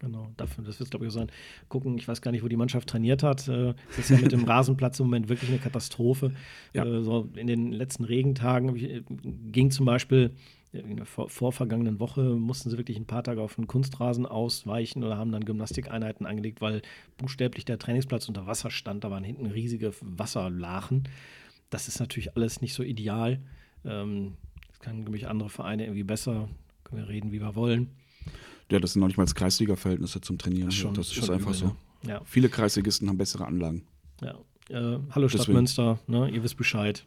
[0.00, 1.28] Genau, dafür, das wird, glaube ich, sein.
[1.68, 3.48] Gucken, ich weiß gar nicht, wo die Mannschaft trainiert hat.
[3.48, 6.32] Äh, Das ist ja mit dem Rasenplatz im Moment wirklich eine Katastrophe.
[6.72, 6.84] Ja.
[6.84, 9.02] Äh, so in den letzten Regentagen ich, äh,
[9.50, 10.30] ging zum Beispiel
[10.72, 15.02] in der vor, vorvergangenen Woche, mussten sie wirklich ein paar Tage auf einen Kunstrasen ausweichen
[15.02, 16.82] oder haben dann Gymnastikeinheiten angelegt, weil
[17.16, 19.04] buchstäblich der Trainingsplatz unter Wasser stand.
[19.04, 21.04] Da waren hinten riesige Wasserlachen.
[21.70, 23.40] Das ist natürlich alles nicht so ideal.
[23.84, 24.34] Ähm,
[24.68, 26.48] das kann, glaube ich, andere Vereine irgendwie besser.
[26.84, 27.90] Können wir reden, wie wir wollen.
[28.70, 30.70] Ja, das sind noch nicht mal Kreisliga-Verhältnisse zum Trainieren.
[30.70, 31.66] Schon- das schon ist einfach übel, so.
[31.66, 31.76] ne?
[32.06, 32.20] Ja.
[32.24, 33.84] Viele Kreisligisten haben bessere Anlagen.
[34.20, 34.38] Ja.
[34.68, 35.56] Äh, hallo Stadt Deswegen.
[35.56, 36.28] Münster, ne?
[36.30, 37.06] ihr wisst Bescheid.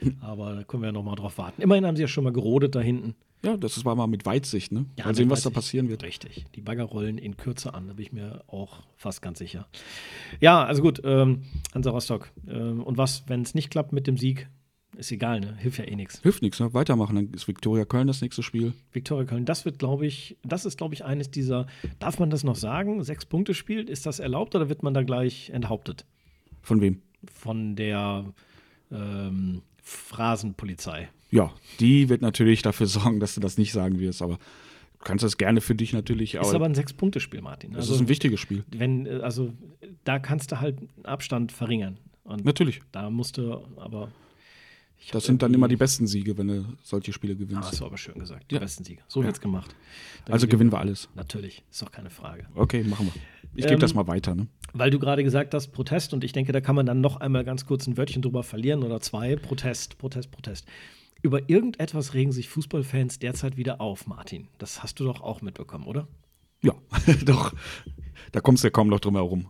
[0.20, 1.62] Aber da können wir ja noch mal drauf warten.
[1.62, 3.14] Immerhin haben sie ja schon mal gerodet da hinten.
[3.42, 4.84] Ja, das war mal mit Weitsicht, ne?
[4.98, 6.02] Ja, mal sehen, was da passieren wird.
[6.02, 6.44] Richtig.
[6.54, 9.66] Die Bagger rollen in Kürze an, da bin ich mir auch fast ganz sicher.
[10.40, 12.30] Ja, also gut, ähm, Hansa Rostock.
[12.46, 14.48] Ähm, und was, wenn es nicht klappt mit dem Sieg?
[14.96, 15.56] Ist egal, ne?
[15.56, 16.20] Hilft ja eh nichts.
[16.20, 16.74] Hilft nichts, ne?
[16.74, 17.16] Weitermachen.
[17.16, 18.74] Dann ist Viktoria Köln das nächste Spiel.
[18.92, 21.66] Viktoria Köln, das wird, glaube ich, das ist, glaube ich, eines dieser,
[21.98, 23.02] darf man das noch sagen?
[23.04, 26.04] Sechs Punkte spielt, ist das erlaubt oder wird man da gleich enthauptet?
[26.60, 27.00] Von wem?
[27.32, 28.26] Von der
[28.90, 31.08] ähm, Phrasenpolizei.
[31.30, 35.24] Ja, die wird natürlich dafür sorgen, dass du das nicht sagen wirst, aber du kannst
[35.24, 36.34] das gerne für dich natürlich.
[36.34, 37.70] Ist aber ein Sechs-Punkte-Spiel, Martin.
[37.72, 38.64] das Also, ist ein wichtiges Spiel.
[38.70, 39.52] wenn, äh, also
[40.04, 41.98] da kannst du halt Abstand verringern.
[42.24, 42.80] Und Natürlich.
[42.92, 44.10] da musst du aber.
[45.00, 47.68] Ich Das sind dann immer die besten Siege, wenn du solche Spiele Ah, gewinnst.
[47.72, 48.50] hast du aber schön gesagt.
[48.50, 48.60] Die Ja.
[48.60, 49.02] besten Sieger.
[49.08, 49.26] So Ja.
[49.26, 49.74] wird's gemacht.
[50.26, 51.08] Dann also gewinnen wir alles.
[51.14, 52.46] Natürlich, ist doch keine Frage.
[52.54, 53.12] Okay, machen wir.
[53.54, 54.46] Ich Ähm, gebe das mal weiter, ne?
[54.72, 57.44] Weil du gerade gesagt hast, Protest, und ich denke, da kann man dann noch einmal
[57.44, 59.34] ganz kurz ein Wörtchen drüber verlieren oder zwei.
[59.36, 60.66] Protest, Protest, Protest.
[61.22, 64.48] Über irgendetwas regen sich Fußballfans derzeit wieder auf, Martin.
[64.58, 66.06] Das hast du doch auch mitbekommen, oder?
[66.62, 66.74] Ja,
[67.24, 67.52] doch.
[68.32, 69.46] Da kommst du ja kaum noch drum herum.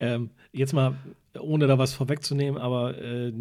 [0.00, 0.96] Ähm, jetzt mal,
[1.40, 3.32] ohne da was vorwegzunehmen, aber äh,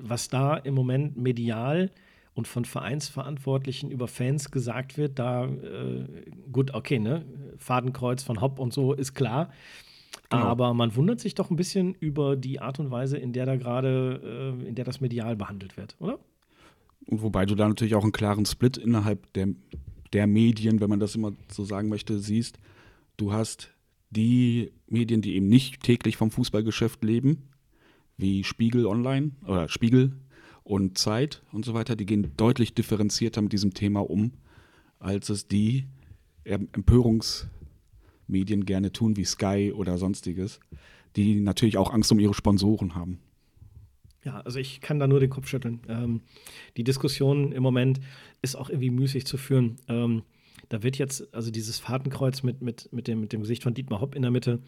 [0.00, 1.90] was da im Moment medial
[2.34, 6.04] und von Vereinsverantwortlichen über Fans gesagt wird, da, äh,
[6.50, 7.24] gut, okay, ne,
[7.58, 9.50] Fadenkreuz von Hopp und so ist klar.
[10.30, 10.44] Genau.
[10.44, 13.56] Aber man wundert sich doch ein bisschen über die Art und Weise, in der da
[13.56, 16.18] gerade, äh, in der das medial behandelt wird, oder?
[17.06, 19.48] Und wobei du da natürlich auch einen klaren Split innerhalb der,
[20.12, 22.58] der Medien, wenn man das immer so sagen möchte, siehst.
[23.16, 23.73] Du hast
[24.14, 27.48] die Medien, die eben nicht täglich vom Fußballgeschäft leben,
[28.16, 30.12] wie Spiegel Online oder Spiegel
[30.62, 34.32] und Zeit und so weiter, die gehen deutlich differenzierter mit diesem Thema um,
[34.98, 35.86] als es die
[36.44, 40.60] Empörungsmedien gerne tun, wie Sky oder sonstiges,
[41.16, 43.18] die natürlich auch Angst um ihre Sponsoren haben.
[44.24, 45.80] Ja, also ich kann da nur den Kopf schütteln.
[45.86, 46.22] Ähm,
[46.78, 48.00] die Diskussion im Moment
[48.40, 49.76] ist auch irgendwie müßig zu führen.
[49.86, 50.22] Ähm,
[50.68, 54.00] da wird jetzt, also dieses Fahrtenkreuz mit, mit, mit, dem, mit dem Gesicht von Dietmar
[54.00, 54.60] Hopp in der Mitte,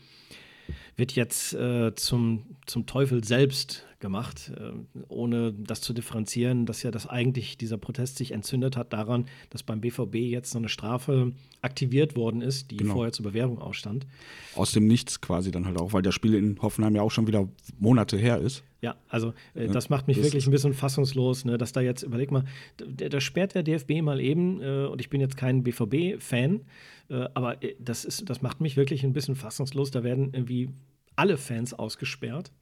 [0.97, 4.73] wird jetzt äh, zum, zum Teufel selbst gemacht, äh,
[5.09, 9.63] ohne das zu differenzieren, dass ja das eigentlich dieser Protest sich entzündet hat daran, dass
[9.63, 11.33] beim BVB jetzt so eine Strafe
[11.63, 12.95] aktiviert worden ist, die Genau.
[12.95, 14.07] vorher zur Bewährung ausstand.
[14.55, 17.27] Aus dem Nichts quasi dann halt auch, weil das Spiel in Hoffenheim ja auch schon
[17.27, 18.63] wieder Monate her ist.
[18.83, 22.03] Ja, also äh, das macht mich das wirklich ein bisschen fassungslos, ne, dass da jetzt,
[22.03, 22.45] überleg mal,
[22.77, 26.61] da, da sperrt der DFB mal eben, äh, und ich bin jetzt kein BVB-Fan,
[27.09, 29.91] äh, aber äh, das, ist, das macht mich wirklich ein bisschen fassungslos.
[29.91, 30.69] Da werden irgendwie
[31.17, 32.53] alle Fans ausgesperrt,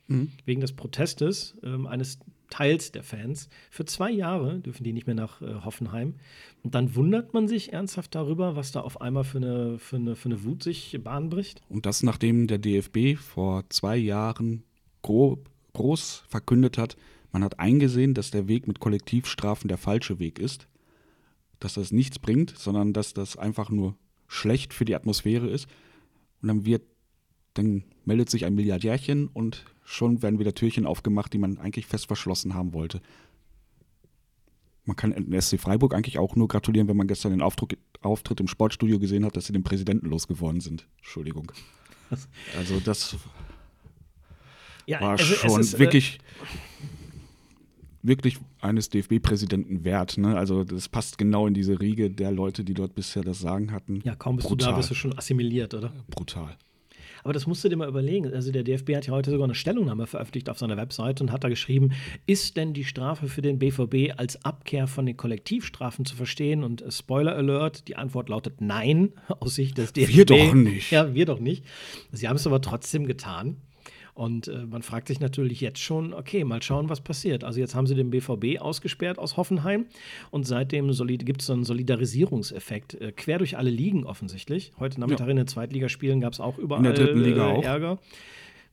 [0.45, 2.19] wegen des Protestes ähm, eines
[2.51, 3.49] Teils der Fans.
[3.71, 6.15] Für zwei Jahre dürfen die nicht mehr nach äh, Hoffenheim.
[6.63, 10.15] Und dann wundert man sich ernsthaft darüber, was da auf einmal für eine, für eine,
[10.15, 11.63] für eine Wut sich Bahn bricht.
[11.69, 14.63] Und das nachdem der DFB vor zwei Jahren
[15.03, 16.97] gro groß verkündet hat,
[17.33, 20.69] man hat eingesehen, dass der Weg mit Kollektivstrafen der falsche Weg ist,
[21.59, 23.97] dass das nichts bringt, sondern dass das einfach nur
[24.29, 25.67] schlecht für die Atmosphäre ist.
[26.41, 26.83] Und dann wird,
[27.55, 32.07] dann meldet sich ein Milliardärchen und schon werden wieder Türchen aufgemacht, die man eigentlich fest
[32.07, 33.01] verschlossen haben wollte.
[34.87, 38.41] man kann den SC Freiburg eigentlich auch nur gratulieren, wenn man gestern den Auftritt, Auftritt
[38.41, 40.87] im Sportstudio gesehen hat, dass sie den Präsidenten losgeworden sind.
[40.99, 41.51] Entschuldigung.
[42.57, 43.17] Also das
[44.87, 46.19] Ja, war also schon ist, äh, wirklich,
[48.03, 50.19] wirklich eines DFB-Präsidenten wert.
[50.19, 50.37] Ne?
[50.37, 54.01] Also das passt genau in diese Riege der Leute, die dort bisher das Sagen hatten.
[54.05, 54.77] Ja, kaum bist du da, Brutal.
[54.79, 55.93] bist du schon assimiliert, oder?
[56.11, 56.57] Brutal.
[57.25, 58.33] Aber das musst du dir mal überlegen.
[58.33, 61.43] Also der DFB hat ja heute sogar eine Stellungnahme veröffentlicht auf seiner Webseite und hat
[61.43, 61.93] da geschrieben,
[62.27, 66.63] ist denn die Strafe für den BVB als Abkehr von den Kollektivstrafen zu verstehen?
[66.63, 70.15] Und äh, Spoiler Alert, die Antwort lautet nein aus Sicht des DFB.
[70.15, 70.91] Wir doch nicht.
[70.91, 71.65] Ja, wir doch nicht.
[72.13, 73.57] Sie haben es aber trotzdem getan.
[74.15, 77.43] Und äh, man fragt sich natürlich jetzt schon, okay, mal schauen, was passiert.
[77.43, 79.87] Also jetzt haben sie den BVB ausgesperrt aus Hoffenheim
[80.31, 80.89] und seitdem
[81.25, 84.73] gibt es so einen Solidarisierungseffekt äh, quer durch alle Ligen offensichtlich.
[84.79, 87.65] Heute Nachmittag in den Zweitligaspielen gab es auch überall In der dritten Liga äh, auch.
[87.65, 87.99] Ärger.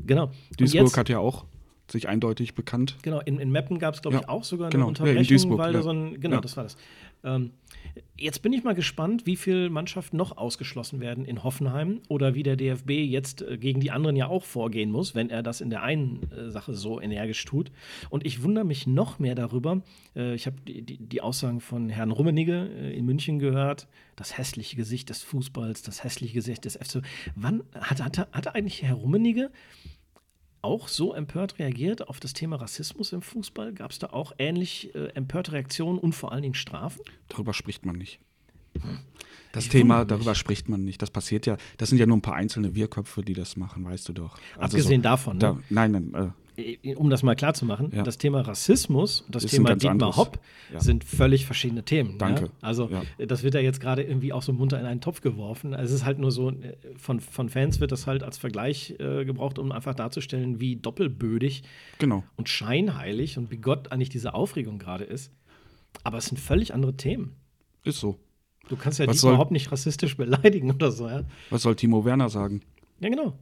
[0.06, 0.26] Genau.
[0.26, 1.46] Und Duisburg jetzt- hat ja auch
[1.90, 2.98] sich eindeutig bekannt.
[3.02, 4.86] Genau, in, in Meppen gab es, glaube ich, Ja, auch sogar eine genau.
[4.86, 5.84] Ja, in Unterbrechung, Duisburg, weil da ja.
[5.84, 6.42] so ein, genau, Ja.
[6.42, 6.78] das war das.
[7.24, 7.52] Ähm,
[8.22, 12.44] jetzt bin ich mal gespannt, wie viele Mannschaften noch ausgeschlossen werden in Hoffenheim oder wie
[12.44, 15.70] der DFB jetzt äh, gegen die anderen ja auch vorgehen muss, wenn er das in
[15.70, 17.72] der einen äh, Sache so energisch tut.
[18.10, 19.82] Und ich wundere mich noch mehr darüber.
[20.16, 23.88] Äh, ich habe die, die, die Aussagen von Herrn Rummenigge in München gehört.
[24.16, 27.02] Das hässliche Gesicht des Fußballs, das hässliche Gesicht des FC.
[27.36, 29.52] Wann hat, hat, hat eigentlich Herr Rummenigge
[30.62, 33.74] auch so empört reagiert auf das Thema Rassismus im Fußball?
[33.74, 37.02] Gab es da auch ähnlich äh, empörte Reaktionen und vor allen Dingen Strafen?
[37.30, 38.20] Darüber spricht man nicht.
[39.52, 41.02] Das Ich Thema, darüber spricht man nicht.
[41.02, 44.08] Das passiert ja, das sind ja nur ein paar einzelne Wirrköpfe, die das machen, weißt
[44.08, 44.38] du doch.
[44.58, 45.40] Also Abgesehen davon, ne?
[45.40, 46.30] Da, nein, nein, Äh,
[46.96, 48.04] Um das mal klar zu machen, Ja.
[48.04, 50.18] das Thema Rassismus und das Ist Thema Dietmar anderes.
[50.18, 50.40] Hopp
[50.74, 50.80] Ja.
[50.82, 52.18] sind völlig verschiedene Themen.
[52.18, 52.44] Danke.
[52.46, 52.50] Ja?
[52.62, 53.04] Also Ja.
[53.18, 55.74] äh, das wird ja jetzt gerade irgendwie auch so munter in einen Topf geworfen.
[55.74, 58.96] Also es ist halt nur so, äh, von, von Fans wird das halt als Vergleich
[59.00, 61.64] äh, gebraucht, um einfach darzustellen, wie doppelbödig
[62.00, 62.24] genau.
[62.36, 65.32] und scheinheilig und bigott eigentlich diese Aufregung gerade ist.
[66.04, 67.36] Aber es sind völlig andere Themen.
[67.84, 68.20] Ist so.
[68.70, 71.24] Du kannst ja Was Dietmar soll- Hopp nicht rassistisch beleidigen oder so, ja?
[71.50, 72.62] Was soll Timo Werner sagen,
[73.00, 73.38] Ja, genau.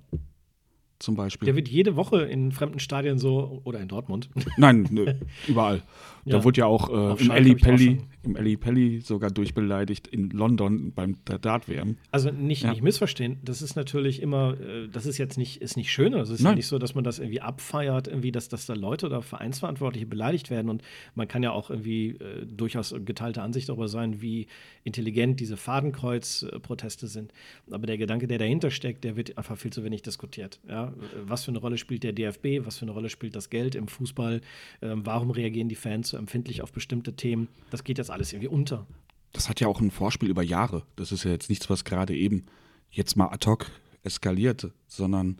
[0.99, 1.45] Zum Beispiel?
[1.45, 4.29] Der wird jede Woche in fremden Stadien so, oder in Dortmund.
[4.57, 5.13] Nein, nö,
[5.47, 5.81] überall.
[6.25, 6.37] Ja.
[6.37, 10.91] Da wurde ja auch äh, im auch Pelli, im Eli Pelli sogar durchbeleidigt in London
[10.93, 11.95] beim Dart-WM.
[12.11, 12.71] Also nicht, Ja.
[12.71, 16.13] nicht missverstehen, das ist natürlich immer, äh, das ist jetzt nicht, ist nicht schön.
[16.13, 18.73] Also es ist ja nicht so, dass man das irgendwie abfeiert, irgendwie, dass, dass da
[18.73, 20.69] Leute oder Vereinsverantwortliche beleidigt werden.
[20.69, 20.83] Und
[21.15, 24.47] man kann ja auch irgendwie äh, durchaus geteilte Ansicht darüber sein, wie
[24.83, 27.31] intelligent diese Fadenkreuz-Proteste sind.
[27.71, 30.59] Aber der Gedanke, der dahinter steckt, der wird einfach viel zu wenig diskutiert.
[30.67, 30.88] Ja?
[31.25, 32.65] Was für eine Rolle spielt der DFB?
[32.65, 34.41] Was für eine Rolle spielt das Geld im Fußball?
[34.81, 37.47] Ähm, warum reagieren die Fans so empfindlich auf bestimmte Themen?
[37.69, 38.85] Das geht jetzt alles irgendwie unter.
[39.31, 40.83] Das hat ja auch ein Vorspiel über Jahre.
[40.95, 42.45] Das ist ja jetzt nichts, was gerade eben
[42.91, 43.67] jetzt mal ad hoc
[44.03, 45.37] eskaliert, sondern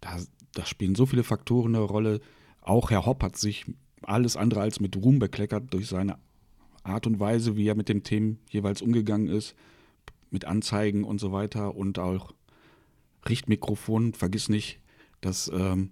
[0.00, 0.18] da,
[0.52, 2.20] da spielen so viele Faktoren eine Rolle.
[2.60, 3.66] Auch Herr Hopp hat sich
[4.02, 6.18] alles andere als mit Ruhm bekleckert durch seine
[6.82, 9.56] Art und Weise, wie er mit den Themen jeweils umgegangen ist,
[10.30, 12.32] mit Anzeigen und so weiter und auch
[13.28, 14.12] Richtmikrofon.
[14.14, 14.80] Vergiss nicht,
[15.20, 15.90] dass ähm,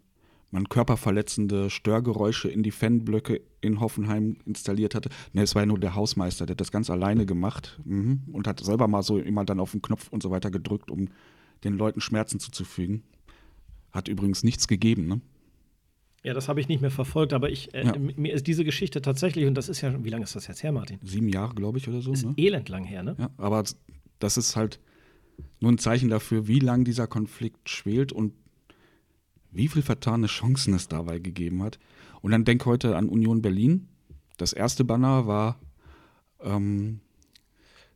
[0.51, 5.09] man körperverletzende Störgeräusche in die Fanblöcke in Hoffenheim installiert hatte.
[5.33, 8.47] Ne, es war ja nur der Hausmeister, der hat das ganz alleine gemacht mhm, und
[8.47, 11.09] hat selber mal so immer dann auf den Knopf und so weiter gedrückt, um
[11.65, 13.03] den Leuten Schmerzen zuzufügen.
[13.91, 15.21] Hat übrigens nichts gegeben, ne?
[16.23, 17.95] Ja, das habe ich nicht mehr verfolgt, aber ich, äh, Ja.
[17.99, 20.73] mir ist diese Geschichte tatsächlich, und das ist ja, wie lange ist das jetzt her,
[20.73, 20.99] Martin?
[21.03, 22.13] Sieben Jahre, glaube ich, oder so.
[22.13, 22.33] Ist Ne?
[22.39, 23.15] elend lang her, ne?
[23.19, 23.63] Ja, aber
[24.21, 24.81] das ist halt
[25.61, 28.33] nur ein Zeichen dafür, wie lang dieser Konflikt schwelt und
[29.51, 31.79] wie viel vertane Chancen es dabei gegeben hat.
[32.21, 33.89] Und dann denk heute an Union Berlin.
[34.37, 35.59] Das erste Banner war,
[36.41, 37.01] ähm,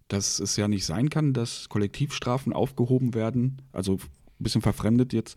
[0.06, 5.36] dass es ja nicht sein kann, dass Kollektivstrafen aufgehoben werden, also ein bisschen verfremdet jetzt,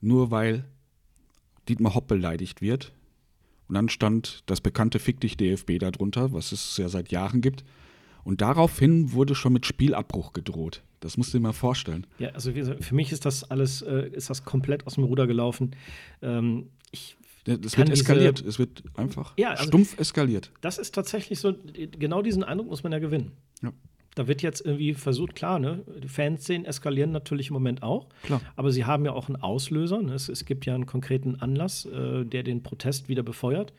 [0.00, 0.64] nur weil
[1.68, 2.92] Dietmar Hopp beleidigt wird.
[3.68, 7.64] Und dann stand das bekannte Fick dich DFB darunter, was es ja seit Jahren gibt.
[8.28, 10.82] Und daraufhin wurde schon mit Spielabbruch gedroht.
[11.00, 12.06] Das musst du dir mal vorstellen.
[12.18, 15.74] Ja, also für mich ist das alles, äh, ist das komplett aus dem Ruder gelaufen.
[16.20, 18.44] Ähm, ich, Es Kann wird diese- eskaliert.
[18.44, 20.50] Es wird einfach Ja, also- stumpf eskaliert.
[20.60, 21.54] das ist tatsächlich so,
[21.98, 23.32] genau diesen Eindruck muss man ja gewinnen.
[23.62, 23.72] Ja.
[24.14, 28.42] Da wird jetzt irgendwie versucht, klar, ne, die Fanszenen eskalieren natürlich im Moment auch, Klar.
[28.56, 30.02] aber sie haben ja auch einen Auslöser.
[30.02, 30.12] Ne?
[30.12, 33.72] Es, es gibt ja einen konkreten Anlass, äh, der den Protest wieder befeuert.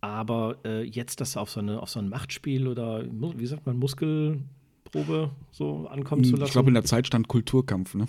[0.00, 3.04] Aber äh, jetzt das auf so, eine, auf so ein Machtspiel oder,
[3.36, 6.44] wie sagt man, Muskelprobe so ankommen zu lassen.
[6.44, 7.94] Ich glaube, in der Zeit stand Kulturkampf.
[7.94, 8.06] Ne?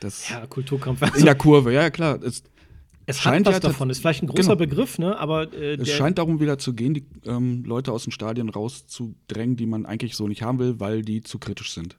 [0.00, 1.02] Das ja, Kulturkampf.
[1.16, 2.22] in der Kurve, ja klar.
[2.22, 2.42] Es,
[3.06, 4.56] Es scheint was ja davon, ist vielleicht ein großer Genau.
[4.56, 5.18] Begriff, ne?
[5.18, 9.56] aber äh, es scheint darum wieder zu gehen, die ähm, Leute aus den Stadien rauszudrängen,
[9.56, 11.98] die man eigentlich so nicht haben will, weil die zu kritisch sind.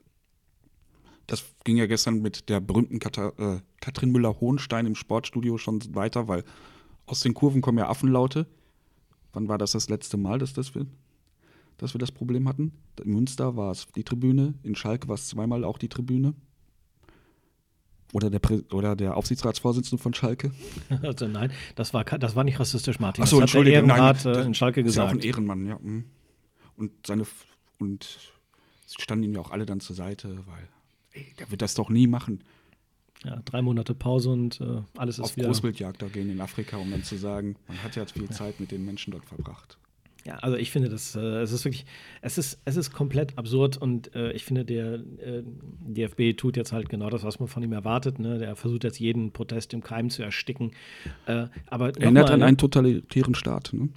[1.28, 6.28] Das ging ja gestern mit der berühmten Kata äh, Katrin Müller-Hohenstein im Sportstudio schon weiter,
[6.28, 6.44] weil
[7.06, 8.48] aus den Kurven kommen ja Affenlaute.
[9.36, 10.88] Wann war das das letzte Mal, dass das wird?
[11.78, 12.72] dass wir das Problem hatten.
[13.04, 16.34] In Münster war es die Tribüne, in Schalke war es zweimal auch die Tribüne.
[18.14, 20.52] Oder der, Prä oder der Aufsichtsratsvorsitzende von Schalke.
[21.02, 23.24] Also nein, das war, das war nicht rassistisch, Martin.
[23.24, 25.10] Ach so, das hat der Entschuldigung, nein, Ehrenrat äh, das in Schalke Ist ja auch
[25.10, 25.26] ein gesagt.
[25.26, 25.76] Ehrenmann, ja.
[25.76, 26.06] mm.
[26.78, 27.26] Und seine
[27.80, 28.18] und
[28.86, 30.70] sie standen ihm ja auch alle dann zur Seite, weil
[31.12, 32.42] ey, der wird das doch nie machen.
[33.26, 35.48] Ja, drei Monate Pause und äh, alles ist Auf wieder.
[35.48, 38.72] Großwildjagd da gehen in Afrika, um dann zu sagen, man hat ja viel Zeit mit
[38.72, 39.78] den Menschen dort verbracht.
[40.26, 41.86] Ja, also ich finde, das, äh, es ist wirklich,
[42.22, 45.44] es ist, es ist komplett absurd und äh, ich finde, der äh,
[45.88, 48.18] DFB tut jetzt halt genau das, was man von ihm erwartet.
[48.18, 48.40] Ne?
[48.40, 50.72] Der versucht jetzt jeden Protest im Keim zu ersticken.
[51.28, 52.46] Äh, aber Erinnert an ne?
[52.46, 53.72] einen totalitären Staat.
[53.74, 53.90] Ne?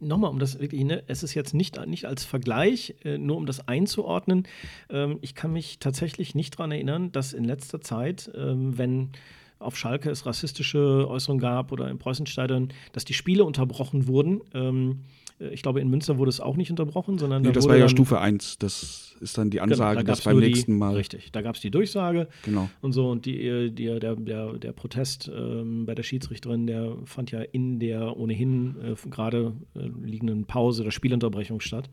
[0.00, 3.46] nochmal, um das wirklich, ne, es ist jetzt nicht, nicht als Vergleich, äh, nur um
[3.46, 4.46] das einzuordnen.
[4.90, 9.10] Ähm, ich kann mich tatsächlich nicht daran erinnern, dass in letzter Zeit, ähm, wenn
[9.58, 14.40] auf Schalke es rassistische Äußerungen gab oder im Preußenstadion, dass die Spiele unterbrochen wurden.
[14.54, 17.66] Ähm, äh, ich glaube, in Münster wurde es auch nicht unterbrochen, sondern Nee, da das
[17.68, 18.58] war ja Stufe 1.
[18.58, 20.94] Das ist dann die Genau, Ansage, da dass beim nächsten die, Mal.
[20.94, 22.70] Richtig, da gab es die Durchsage Genau.
[22.80, 27.30] und so und die, die, der, der, der Protest ähm, bei der Schiedsrichterin, der fand
[27.30, 31.90] ja in der ohnehin äh, gerade äh, liegenden Pause oder Spielunterbrechung statt.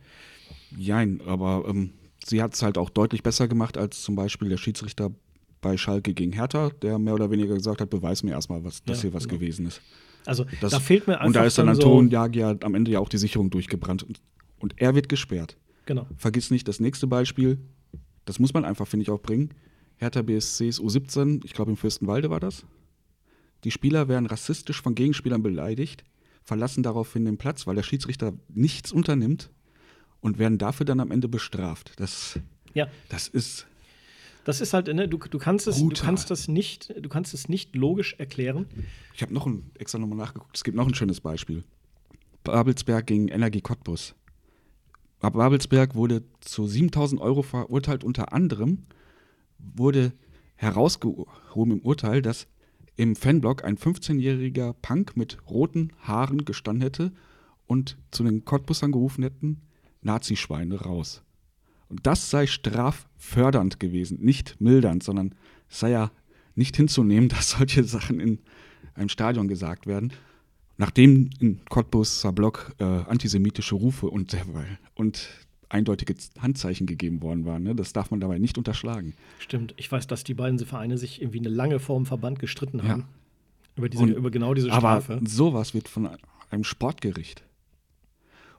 [0.78, 1.92] Jein, aber ähm,
[2.26, 5.12] sie hat es halt auch deutlich besser gemacht als zum Beispiel der Schiedsrichter
[5.62, 9.00] bei Schalke gegen Hertha, der mehr oder weniger gesagt hat, beweis mir erstmal, was, dass
[9.00, 9.40] Ja, hier was genau.
[9.40, 9.82] gewesen ist.
[10.28, 12.92] Also Das, da fehlt mir einfach und da ist dann so, Anton Jagia am Ende
[12.92, 14.04] ja auch die Sicherung durchgebrannt.
[14.04, 14.20] Und,
[14.60, 15.58] und er wird gesperrt.
[15.86, 16.06] Genau.
[16.18, 17.60] Vergiss nicht das nächste Beispiel,
[18.26, 19.52] das muss man einfach, finde ich, auch bringen.
[19.96, 22.66] Hertha BSCs U17, ich glaube im Fürstenwalde war das.
[23.64, 26.04] Die Spieler werden rassistisch von Gegenspielern beleidigt,
[26.44, 29.50] verlassen daraufhin den Platz, weil der Schiedsrichter nichts unternimmt
[30.20, 31.94] und werden dafür dann am Ende bestraft.
[31.98, 32.40] Das,
[32.74, 33.66] Ja, das ist
[34.48, 37.50] das ist halt, ne, du, du kannst es, du kannst das nicht, du kannst es
[37.50, 38.66] nicht logisch erklären.
[39.14, 40.56] Ich habe noch ein, extra nochmal nachgeguckt.
[40.56, 41.66] Es gibt noch ein schönes Beispiel.
[42.46, 44.16] Babelsberg gegen Energie Cottbus.
[45.20, 48.06] Babelsberg wurde zu 7000 Euro verurteilt.
[48.06, 48.86] Unter anderem
[49.60, 50.14] wurde
[50.56, 52.48] herausgehoben im Urteil, dass
[52.96, 57.12] im Fanblock ein 15-jähriger Punk mit roten Haaren gestanden hätte
[57.66, 59.64] und zu den Cottbusern gerufen hätten,
[60.04, 61.22] Nazischweine raus.
[61.90, 65.34] Und das sei straffördernd gewesen, nicht mildernd, sondern
[65.70, 66.12] es sei ja
[66.56, 68.40] nicht hinzunehmen, dass solche Sachen in
[68.96, 70.12] einem Stadion gesagt werden,
[70.78, 74.36] nachdem in Cottbuser Block äh, antisemitische Rufe und,
[74.96, 75.30] und
[75.70, 77.64] eindeutige Handzeichen gegeben worden waren.
[77.64, 77.76] Ne?
[77.76, 79.14] Das darf man dabei nicht unterschlagen.
[79.40, 79.74] Stimmt.
[79.78, 82.86] Ich weiß, dass die beiden Vereine sich irgendwie eine lange vor dem Verband gestritten Ja.
[82.90, 83.06] haben.
[83.76, 85.20] Über, diese, Und- über genau diese Aber Strafe.
[85.26, 86.10] sowas wird von
[86.50, 87.44] einem Sportgericht.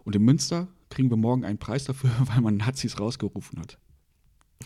[0.05, 3.79] Und in Münster kriegen wir morgen einen Preis dafür, weil man Nazis rausgerufen hat.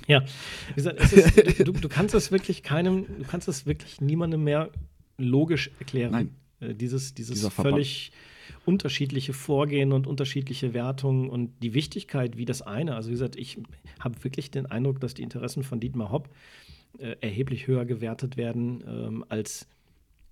[0.06, 0.24] Ja,
[0.68, 4.42] wie gesagt, es ist, du, du kannst es wirklich keinem, du kannst es wirklich niemandem
[4.42, 4.70] mehr
[5.18, 6.12] logisch erklären.
[6.12, 6.34] Nein.
[6.60, 8.12] Äh, Dieses, dieses völlig
[8.64, 12.94] unterschiedliche Vorgehen und unterschiedliche Wertungen und die Wichtigkeit wie das eine.
[12.94, 13.58] Also wie gesagt, ich
[14.00, 16.28] habe wirklich den Eindruck, dass die Interessen von Dietmar Hopp
[16.98, 19.66] äh, erheblich höher gewertet werden ähm, als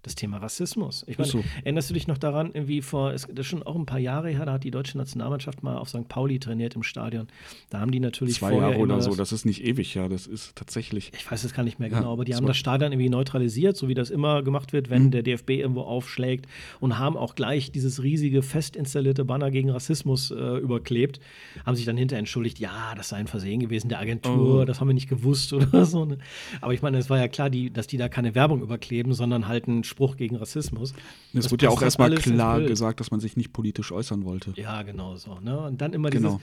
[0.03, 1.05] das Thema Rassismus.
[1.07, 1.45] Ich meine, so.
[1.65, 4.31] erinnerst du dich noch daran, irgendwie vor, es, das ist schon auch ein paar Jahre
[4.31, 6.09] her, da hat die deutsche Nationalmannschaft mal auf St.
[6.09, 7.29] Pauli trainiert im Stadion.
[7.71, 10.09] Da haben die natürlich Zwei Jahre oder so, das- ist nicht ewig, ja.
[10.09, 11.13] Das ist tatsächlich.
[11.15, 13.77] ich weiß es gar nicht mehr Ja, genau, aber die haben das Stadion irgendwie neutralisiert,
[13.77, 15.11] so wie das immer gemacht wird, wenn Mhm.
[15.13, 16.47] der DFB irgendwo aufschlägt
[16.81, 21.21] und haben auch gleich dieses riesige fest installierte Banner gegen Rassismus äh, überklebt,
[21.65, 24.65] haben sich dann hinterher entschuldigt, ja, das sei ein Versehen gewesen der Agentur, Oh.
[24.65, 26.05] das haben wir nicht gewusst oder so.
[26.05, 26.19] Ne?
[26.61, 29.47] Aber ich meine, es war ja klar, die, dass die da keine Werbung überkleben, sondern
[29.49, 30.93] halt einen Spruch gegen Rassismus.
[31.35, 34.25] Es Das wurde ja auch halt erstmal klar gesagt, dass man sich nicht politisch äußern
[34.25, 34.55] wollte.
[34.57, 35.39] Ja, genau so.
[35.41, 35.61] Ne?
[35.61, 36.41] Und dann immer Genau.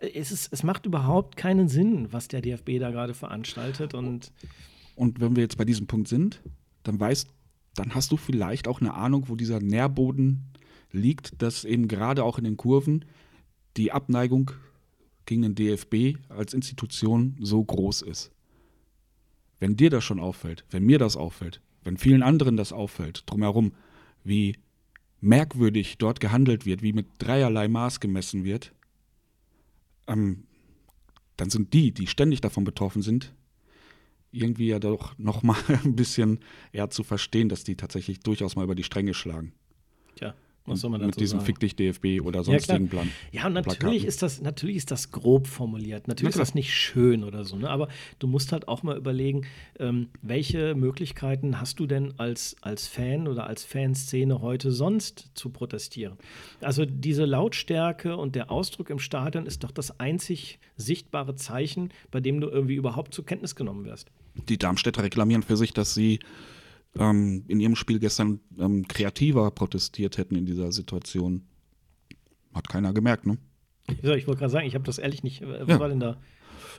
[0.00, 4.30] dieses, es, ist, es macht überhaupt keinen Sinn, was der DFB da gerade veranstaltet und
[4.94, 6.40] Und wenn wir jetzt bei diesem Punkt sind,
[6.84, 7.28] dann weißt,
[7.74, 10.44] dann hast du vielleicht auch eine Ahnung, wo dieser Nährboden
[10.92, 13.04] liegt, dass eben gerade auch in den Kurven
[13.76, 14.50] die Abneigung
[15.26, 18.32] gegen den DFB als Institution so groß ist.
[19.60, 23.72] Wenn dir das schon auffällt, wenn mir das auffällt, wenn vielen anderen das auffällt, drumherum,
[24.24, 24.56] wie
[25.20, 28.72] merkwürdig dort gehandelt wird, wie mit dreierlei Maß gemessen wird,
[30.06, 30.44] ähm,
[31.36, 33.34] dann sind die, die ständig davon betroffen sind,
[34.32, 36.40] irgendwie ja doch noch mal ein bisschen
[36.72, 39.52] eher zu verstehen, dass die tatsächlich durchaus mal über die Stränge schlagen.
[40.16, 40.34] tja,
[40.70, 41.46] was soll man mit diesem sagen?
[41.46, 43.10] Fick dich DFB oder Ja, sonstigen Plan.
[43.32, 44.08] Ja, und natürlich Plakaten.
[44.08, 46.08] ist, das, natürlich ist das grob formuliert.
[46.08, 47.56] Natürlich Na ist das nicht schön oder so.
[47.56, 47.68] Ne?
[47.68, 49.46] Aber du musst halt auch mal überlegen,
[49.78, 55.50] ähm, welche Möglichkeiten hast du denn als, als Fan oder als Fanszene heute sonst zu
[55.50, 56.16] protestieren?
[56.60, 62.20] Also diese Lautstärke und der Ausdruck im Stadion ist doch das einzig sichtbare Zeichen, bei
[62.20, 64.10] dem du irgendwie überhaupt zur Kenntnis genommen wirst.
[64.48, 66.20] Die Darmstädter reklamieren für sich, dass sie
[66.98, 71.42] ähm, in ihrem Spiel gestern ähm, kreativer protestiert hätten in dieser Situation.
[72.54, 73.38] Hat keiner gemerkt, ne?
[74.02, 75.42] Ja, ich wollte gerade sagen, ich habe das ehrlich nicht.
[75.42, 75.80] äh, Was Ja.
[75.80, 76.16] war denn da?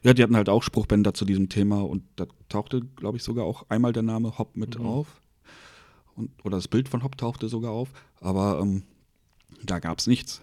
[0.03, 3.45] Ja, die hatten halt auch Spruchbänder zu diesem Thema und da tauchte, glaube ich, sogar
[3.45, 4.86] auch einmal der Name Hopp mit Mhm.
[4.86, 5.22] auf.
[6.16, 7.89] Und, oder das Bild von Hopp tauchte sogar auf.
[8.20, 8.84] Aber ähm,
[9.64, 10.41] da gab es nichts.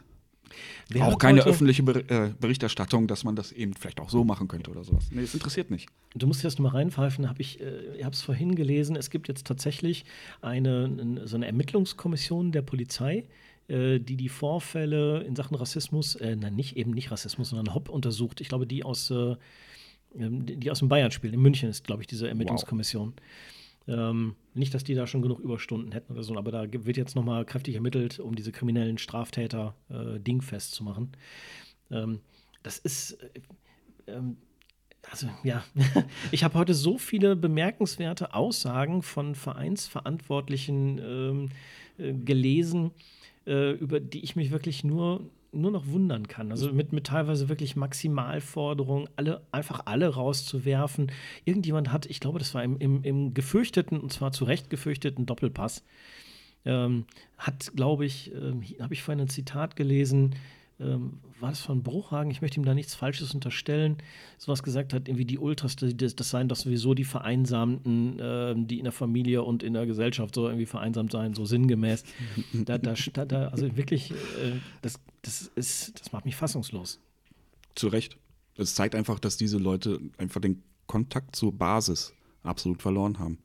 [0.88, 4.48] Wer auch keine öffentliche Ber äh, Berichterstattung, dass man das eben vielleicht auch so machen
[4.48, 5.08] könnte oder sowas.
[5.10, 5.88] Nee, es interessiert nicht.
[6.14, 9.28] Du musst jetzt mal reinpfeifen, hab ich, äh, ich habe es vorhin gelesen, es gibt
[9.28, 10.04] jetzt tatsächlich
[10.40, 13.24] eine, so eine Ermittlungskommission der Polizei,
[13.68, 17.88] äh, die die Vorfälle in Sachen Rassismus, äh, nein, nicht eben nicht Rassismus, sondern Hopp
[17.88, 18.40] untersucht.
[18.40, 19.36] Ich glaube, die aus, äh,
[20.18, 23.12] ähm, die aus dem Bayern-Spiel, in München ist, glaube ich, diese Ermittlungskommission.
[23.88, 27.16] Ähm, nicht, dass die da schon genug Überstunden hätten oder so, aber da wird jetzt
[27.16, 31.12] nochmal kräftig ermittelt, um diese kriminellen Straftäter äh, dingfest zu machen.
[31.90, 32.20] Ähm,
[32.62, 33.40] das ist, äh,
[34.08, 34.36] ähm,
[35.10, 35.64] also ja,
[36.32, 41.48] ich habe heute so viele bemerkenswerte Aussagen von Vereinsverantwortlichen ähm,
[41.96, 42.90] äh, gelesen,
[43.46, 46.50] äh, über die ich mich wirklich nur, nur noch wundern kann.
[46.50, 51.10] Also mit, mit teilweise wirklich Maximalforderungen, alle, einfach alle rauszuwerfen.
[51.44, 55.26] Irgendjemand hat, ich glaube, das war im, im, im gefürchteten, und zwar zu Recht gefürchteten
[55.26, 55.84] Doppelpass,
[56.64, 57.06] ähm,
[57.38, 60.34] hat, glaube ich, ähm, habe ich vorhin ein Zitat gelesen,
[60.80, 62.30] ähm, war das von Bruchhagen?
[62.30, 63.96] Ich möchte ihm da nichts Falsches unterstellen.
[64.38, 68.78] Sowas gesagt hat, irgendwie die Ultras, das, das seien doch sowieso die Vereinsamten, ähm, die
[68.78, 72.04] in der Familie und in der Gesellschaft so irgendwie vereinsamt seien, so sinngemäß.
[72.52, 74.14] da, da, da, da, also wirklich, äh,
[74.82, 77.00] das, das ist, das macht mich fassungslos.
[77.74, 78.16] Zu Recht.
[78.56, 82.12] Es zeigt einfach, dass diese Leute einfach den Kontakt zur Basis
[82.42, 83.38] absolut verloren haben.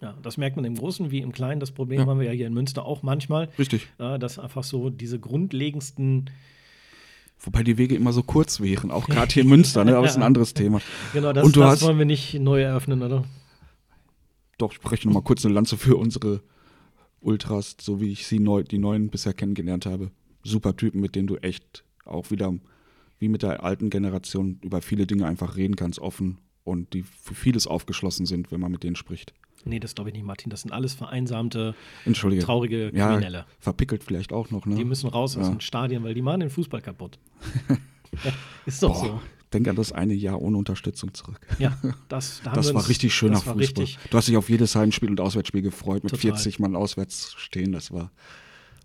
[0.00, 1.60] Ja, das merkt man im Großen wie im Kleinen.
[1.60, 2.06] Das Problem Ja.
[2.06, 3.88] haben wir ja hier in Münster auch manchmal, Richtig.
[3.98, 6.30] äh, dass einfach so diese grundlegendsten
[7.40, 9.92] Wobei die Wege immer so kurz wären, auch gerade hier in Münster, ne?
[9.96, 10.80] aber das ist ein anderes Thema.
[11.12, 13.24] Genau, das, Und du das hast- wollen wir nicht neu eröffnen, oder?
[14.58, 16.42] Doch, ich spreche nochmal kurz eine Lanze für unsere
[17.20, 20.10] Ultras, so wie ich sie neu, die neuen bisher kennengelernt habe.
[20.44, 22.54] Super Typen, mit denen du echt auch wieder,
[23.18, 27.34] wie mit der alten Generation, über viele Dinge einfach reden kannst, offen und die für
[27.34, 29.34] vieles aufgeschlossen sind, wenn man mit denen spricht.
[29.66, 30.48] Nee, das glaube ich nicht, Martin.
[30.50, 31.74] Das sind alles vereinsamte,
[32.40, 33.44] traurige ja, Kriminelle.
[33.58, 34.76] verpickelt vielleicht auch noch, ne?
[34.76, 35.52] Die müssen raus aus Ja.
[35.52, 37.18] den Stadien, weil die machen den Fußball kaputt.
[38.24, 38.32] ja,
[38.66, 39.20] ist doch Boah,
[39.52, 41.40] denk an das eine Jahr ohne Unterstützung zurück.
[41.58, 41.62] so.
[41.64, 41.76] Ja,
[42.08, 43.56] das, da Das war uns- richtig schöner Fußball.
[43.58, 46.32] Richtig, Du hast dich auf jedes Heimspiel und Auswärtsspiel gefreut, mit Total.
[46.32, 47.72] 40 Mann auswärts stehen.
[47.72, 48.10] Das war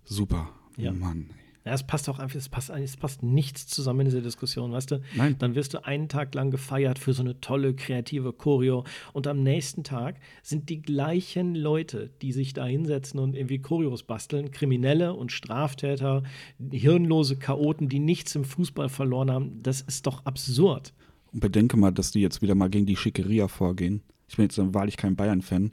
[0.04, 0.50] super.
[0.78, 0.92] Ja.
[0.92, 1.30] Oh Mann.
[1.66, 4.92] Ja, es passt auch einfach, es passt, es passt nichts zusammen in dieser Diskussion, weißt
[4.92, 5.02] du?
[5.16, 5.36] Nein.
[5.38, 8.84] Dann wirst du einen Tag lang gefeiert für so eine tolle, kreative Choreo
[9.14, 14.04] und am nächsten Tag sind die gleichen Leute, die sich da hinsetzen und irgendwie Choreos
[14.04, 16.24] basteln, Kriminelle und Straftäter,
[16.72, 19.62] hirnlose Chaoten, die nichts im Fußball verloren haben.
[19.62, 20.94] Das ist doch absurd.
[21.32, 24.02] Und bedenke mal, dass die jetzt wieder mal gegen die Schickeria vorgehen.
[24.28, 25.72] Ich bin jetzt wahrlich kein Bayern-Fan,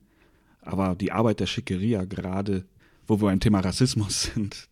[0.60, 2.66] aber die Arbeit der Schickeria, gerade
[3.06, 4.68] wo wir beim Thema Rassismus sind,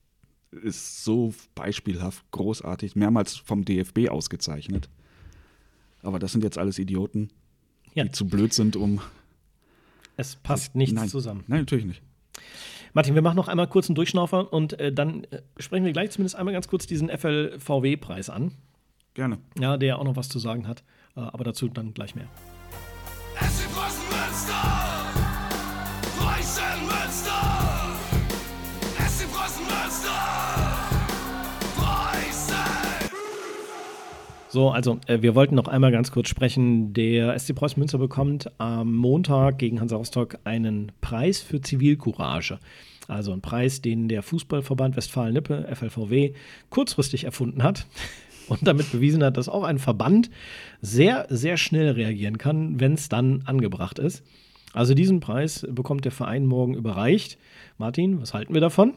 [0.57, 4.89] ist so beispielhaft, großartig, mehrmals vom DFB ausgezeichnet.
[6.03, 7.31] Aber das sind jetzt alles Idioten,
[7.95, 8.05] Ja.
[8.05, 9.01] die zu blöd sind, um.
[10.17, 11.09] Es passt nichts Nein.
[11.09, 11.45] zusammen.
[11.47, 12.03] Nein, natürlich nicht.
[12.95, 16.11] Martin, wir machen noch einmal kurz einen Durchschnaufer und äh, dann äh, sprechen wir gleich
[16.11, 18.53] zumindest einmal ganz kurz diesen FLVW-Preis an.
[19.15, 19.39] Gerne.
[19.59, 20.83] Ja, der auch noch was zu sagen hat.
[21.17, 22.29] Äh, aber dazu dann gleich mehr.
[23.39, 24.86] SC Preußen Münster!
[34.57, 36.95] So, also äh, wir wollten noch einmal ganz kurz sprechen.
[36.95, 42.59] Der SC Preußen Münster bekommt am Montag gegen Hansa Rostock einen Preis für Zivilcourage.
[43.07, 46.33] Also ein Preis, den der Fußballverband Westfalen-Lippe, FLVW,
[46.71, 47.87] kurzfristig erfunden hat
[48.49, 50.31] und damit bewiesen hat, dass auch ein Verband
[50.81, 54.25] sehr, sehr schnell reagieren kann, wenn es dann angebracht ist.
[54.73, 57.37] Also diesen Preis bekommt der Verein morgen überreicht.
[57.77, 58.95] Martin, was halten wir davon?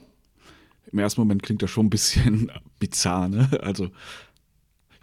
[0.92, 2.50] Im ersten Moment klingt das schon ein bisschen
[2.80, 3.50] bizarr, ne?
[3.62, 3.90] Also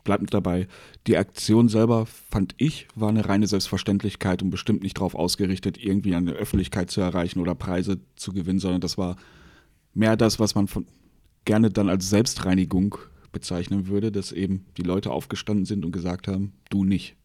[0.06, 0.66] bleibt dabei.
[1.06, 6.14] Die Aktion selber, fand ich, war eine reine Selbstverständlichkeit und bestimmt nicht darauf ausgerichtet, irgendwie
[6.14, 9.16] eine Öffentlichkeit zu erreichen oder Preise zu gewinnen, sondern das war
[9.92, 10.86] mehr das, was man von,
[11.44, 12.96] gerne dann als Selbstreinigung
[13.32, 17.16] bezeichnen würde, dass eben die Leute aufgestanden sind und gesagt haben, du nicht.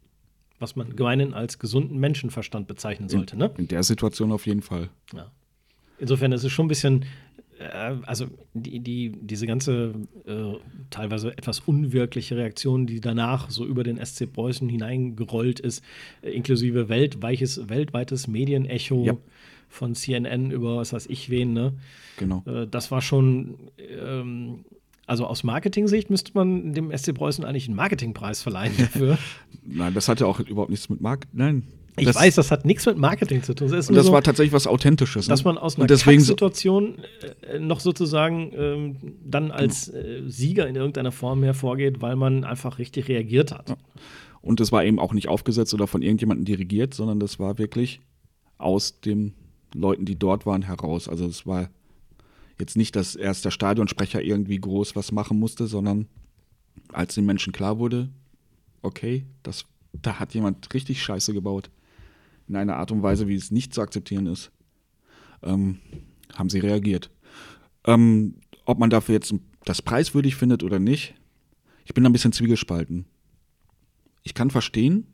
[0.60, 3.52] Was man gemeinhin als gesunden Menschenverstand bezeichnen sollte, ne?
[3.58, 4.90] In der Situation auf jeden Fall.
[5.14, 5.32] Ja.
[5.98, 7.06] Insofern ist es schon ein bisschen,
[8.05, 9.93] also die, die, diese ganze
[10.26, 10.53] äh,
[10.89, 15.84] teilweise etwas unwirkliche Reaktion, die danach so über den SC Preußen hineingerollt ist,
[16.22, 19.18] äh, inklusive weltweiches, weltweites Medienecho Ja.
[19.70, 21.74] von CNN über was weiß ich wen, ne?
[22.18, 22.43] Genau.
[22.45, 23.55] Äh, das war schon,
[23.99, 24.66] ähm,
[25.07, 29.18] also aus Marketing-Sicht müsste man dem SC Preußen eigentlich einen Marketingpreis verleihen dafür.
[29.66, 31.28] Nein, das hatte auch überhaupt nichts mit Markt.
[31.34, 31.64] Nein,
[31.98, 33.70] Ich das, weiß, das hat nichts mit Marketing zu tun.
[33.70, 35.28] Das, Und das so, war tatsächlich was Authentisches.
[35.28, 35.34] Ne?
[35.34, 37.00] dass man aus einer Situation
[37.42, 42.80] äh, noch sozusagen ähm, dann als äh, Sieger in irgendeiner Form hervorgeht, weil man einfach
[42.80, 43.76] richtig reagiert hat.
[44.42, 48.00] Und das war eben auch nicht aufgesetzt oder von irgendjemandem dirigiert, sondern das war wirklich
[48.58, 49.34] aus den
[49.74, 51.08] Leuten, die dort waren, heraus.
[51.08, 51.70] Also es war
[52.60, 56.08] jetzt nicht, dass erst der Stadionsprecher irgendwie groß was machen musste, sondern
[56.94, 58.10] als den Menschen klar wurde,
[58.82, 61.70] okay, das, da hat jemand richtig Scheiße gebaut,
[62.52, 64.52] in einer Art und Weise, wie es nicht zu akzeptieren ist,
[65.41, 65.80] ähm,
[66.36, 67.10] haben sie reagiert.
[67.86, 68.36] Ähm,
[68.66, 69.34] ob man dafür jetzt
[69.66, 71.16] das preiswürdig findet oder nicht,
[71.86, 73.06] ich bin ein bisschen zwiegespalten
[74.24, 75.08] ich kann verstehen,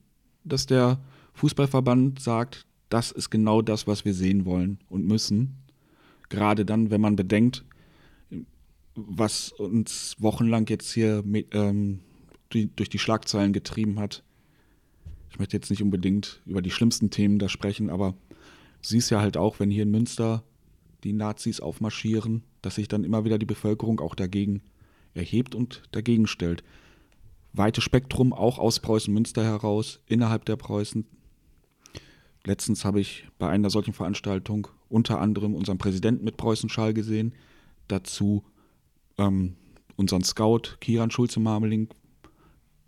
[0.43, 0.99] dass der
[1.33, 5.57] Fußballverband sagt, das ist genau das, was wir sehen wollen und müssen.
[6.29, 7.65] Gerade dann, wenn man bedenkt,
[8.95, 11.99] was uns wochenlang jetzt hier ähm,
[12.49, 14.23] durch die Schlagzeilen getrieben hat.
[15.37, 18.15] Ich möchte jetzt nicht unbedingt über die schlimmsten Themen da sprechen, aber
[18.81, 20.43] siehst ja halt auch, wenn hier in Münster
[21.03, 24.63] die Nazis aufmarschieren, dass sich dann immer wieder die Bevölkerung auch dagegen
[25.13, 26.63] erhebt und dagegen stellt
[27.53, 31.05] weites Spektrum, auch aus Preußen-Münster heraus, innerhalb der Preußen.
[32.43, 37.35] Letztens habe ich bei einer solchen Veranstaltung unter anderem unseren Präsidenten mit Preußenschal gesehen,
[37.87, 38.43] dazu
[39.19, 39.55] ähm,
[39.97, 41.89] unseren Scout Kiran Schulze-Marmeling,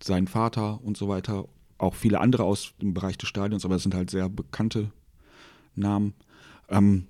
[0.02, 1.48] seinen Vater und so weiter,
[1.80, 4.92] auch viele andere aus dem Bereich des Stadions, aber es sind halt sehr bekannte
[5.76, 6.14] Namen.
[6.70, 7.08] Ähm,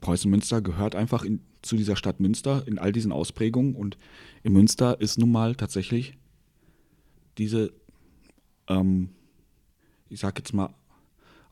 [0.00, 3.96] Preußen-Münster gehört einfach in, zu dieser Stadt Münster in all diesen Ausprägungen und
[4.42, 6.18] in Münster ist nun mal tatsächlich
[7.38, 7.72] diese,
[8.68, 9.10] ähm,
[10.08, 10.74] ich sag jetzt mal,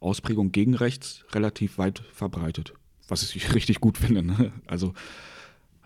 [0.00, 2.74] Ausprägung gegen rechts relativ weit verbreitet,
[3.08, 4.22] was ich richtig gut finde.
[4.22, 4.52] Ne?
[4.66, 4.94] Also,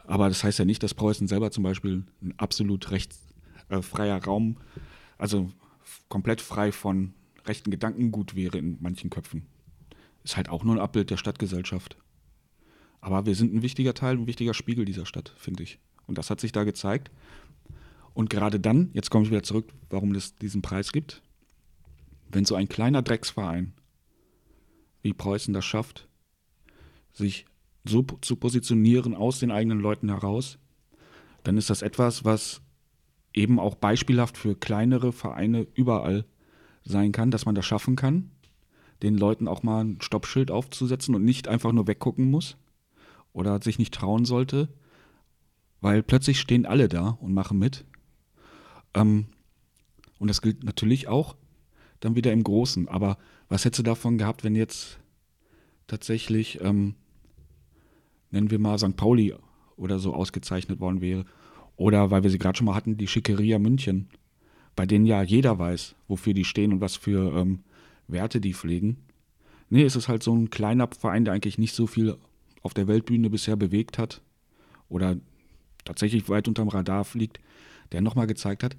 [0.07, 4.57] aber das heißt ja nicht, dass Preußen selber zum Beispiel ein absolut rechtsfreier äh, Raum,
[5.19, 5.51] also
[6.09, 7.15] komplett frei von
[7.47, 9.47] rechten Gedankengut wäre in manchen Köpfen.
[10.23, 11.97] Ist halt auch nur ein Abbild der Stadtgesellschaft.
[13.01, 15.79] Aber wir sind ein wichtiger Teil, ein wichtiger Spiegel dieser Stadt, finde ich.
[16.07, 17.11] Und das hat sich da gezeigt.
[18.15, 21.23] Und gerade dann, jetzt komme ich wieder zurück, warum es diesen Preis gibt,
[22.31, 23.75] wenn so ein kleiner Drecksverein
[25.03, 26.09] wie Preußen das schafft,
[27.13, 27.45] sich
[27.85, 30.59] so zu positionieren aus den eigenen Leuten heraus,
[31.43, 32.63] dann ist das etwas, was
[33.35, 36.25] eben auch beispielhaft für kleinere Vereine überall
[36.85, 38.31] sein kann, dass man das schaffen kann,
[39.03, 42.57] den Leuten auch mal ein Stoppschild aufzusetzen und nicht einfach nur weggucken muss
[43.33, 44.69] oder sich nicht trauen sollte,
[45.81, 47.85] weil plötzlich stehen alle da und machen mit.
[48.95, 49.27] Ähm,
[50.19, 51.37] und das gilt natürlich auch
[52.01, 52.89] dann wieder im Großen.
[52.89, 53.19] Aber
[53.49, 55.01] was hättest du davon gehabt, wenn jetzt
[55.87, 56.95] tatsächlich, ähm,
[58.31, 58.97] nennen wir mal St.
[58.97, 59.35] Pauli
[59.77, 61.25] oder so ausgezeichnet worden wäre?
[61.77, 64.09] Oder weil wir sie gerade schon mal hatten, die Schickeria München,
[64.77, 67.61] bei denen ja jeder weiß, wofür die stehen und was für ähm,
[68.09, 68.99] Werte die pflegen.
[69.71, 72.17] Nee, es ist halt so ein kleiner Verein, der eigentlich nicht so viel
[72.63, 74.21] auf der Weltbühne bisher bewegt hat
[74.89, 75.17] oder
[75.85, 77.41] tatsächlich weit unterm Radar fliegt,
[77.93, 78.77] der nochmal gezeigt hat,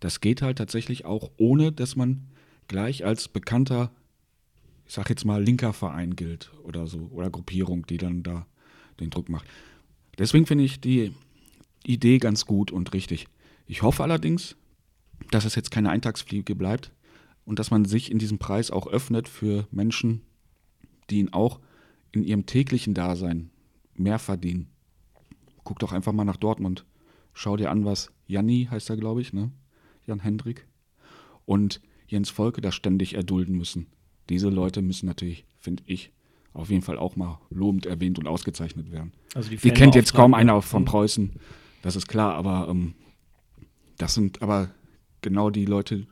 [0.00, 2.26] das geht halt tatsächlich auch, ohne dass man
[2.68, 3.90] gleich als bekannter,
[4.86, 8.46] ich sag jetzt mal, linker Verein gilt oder so, oder Gruppierung, die dann da
[9.00, 9.46] den Druck macht.
[10.18, 11.12] Deswegen finde ich die
[11.84, 13.26] Idee ganz gut und richtig.
[13.66, 14.56] Ich hoffe allerdings,
[15.30, 16.92] dass es jetzt keine Eintagsfliege bleibt
[17.44, 20.22] und dass man sich in diesem Preis auch öffnet für Menschen,
[21.10, 21.60] die ihn auch
[22.12, 23.50] in ihrem täglichen Dasein
[23.94, 24.68] mehr verdienen.
[25.64, 26.84] Guck doch einfach mal nach Dortmund.
[27.34, 29.50] Schau dir an, was Janni heißt er, glaube ich, ne?
[30.06, 30.66] Jan Hendrik.
[31.44, 33.86] Und Jens Volke da ständig erdulden müssen.
[34.28, 36.10] Diese Leute müssen natürlich, finde ich,
[36.54, 39.12] auf jeden Fall auch mal lobend erwähnt und ausgezeichnet werden.
[39.34, 40.86] Also die Die kennt jetzt kaum einer von Mhm.
[40.86, 41.30] Preußen,
[41.82, 42.94] das ist klar, aber ähm,
[43.96, 44.70] das sind aber
[45.20, 46.06] genau die Leute,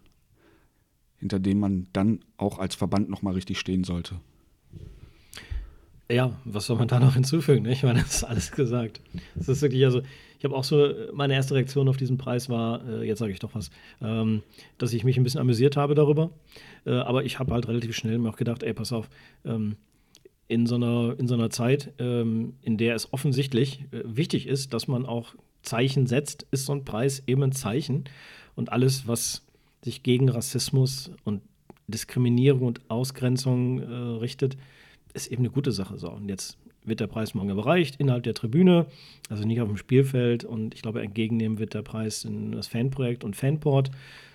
[1.19, 4.21] hinter denen man dann auch als Verband nochmal richtig stehen sollte.
[6.09, 7.67] Ja, was soll man da noch hinzufügen?
[7.67, 9.01] Ich meine, das ist alles gesagt.
[9.35, 10.03] Das ist wirklich, also,
[10.39, 13.41] ich habe auch so, meine erste Reaktion auf diesen Preis war, äh, jetzt sage ich
[13.41, 14.43] doch was, ähm,
[14.79, 16.31] dass ich mich ein bisschen amüsiert habe darüber.
[16.85, 19.09] Äh, aber ich habe halt relativ schnell mir auch gedacht, ey, pass auf,
[19.45, 19.77] ähm,
[20.47, 24.75] in, so einer, in so einer Zeit, ähm, in der es offensichtlich äh, wichtig ist,
[24.75, 25.35] dass man auch
[25.67, 28.05] Zeichen setzt, ist so ein Preis eben ein Zeichen.
[28.55, 29.43] Und alles, was
[29.83, 31.43] sich gegen Rassismus und
[31.89, 33.85] Diskriminierung und Ausgrenzung äh,
[34.21, 34.57] richtet,
[35.15, 35.99] ist eben eine gute Sache.
[35.99, 38.87] So, und jetzt wird der Preis morgen überreicht innerhalb der Tribüne,
[39.29, 40.45] also nicht auf dem Spielfeld.
[40.45, 43.91] Und ich glaube, entgegennehmen wird der Preis in das Fanprojekt und Fanport.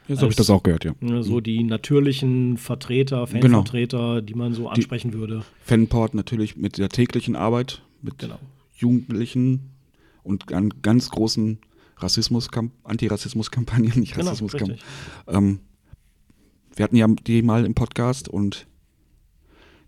[0.08, 0.94] Jetzt habe ich das auch gehört, ja.
[1.00, 3.58] Ne, So die natürlichen Vertreter, Genau.
[3.60, 5.44] Fanvertreter, die man so ansprechen würde.
[5.64, 8.40] Fanport natürlich mit der täglichen Arbeit, mit Genau.
[8.76, 9.70] Jugendlichen
[10.24, 11.60] und an ganz großen
[11.98, 12.50] Rassismus,
[12.84, 14.80] Antirassismus-Kampagnen, nicht Genau, Rassismuskampagnen.
[15.28, 15.60] ähm,
[16.76, 18.68] wir hatten ja die mal im Podcast und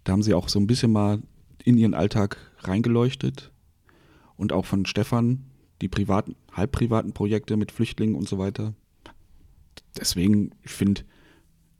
[0.04, 1.22] da haben sie auch so ein bisschen mal
[1.64, 3.52] in ihren Alltag reingeleuchtet
[4.36, 5.46] und auch von Stefan
[5.82, 8.74] die privaten, halb privaten Projekte mit Flüchtlingen und so weiter.
[9.98, 11.04] Deswegen, ich finde,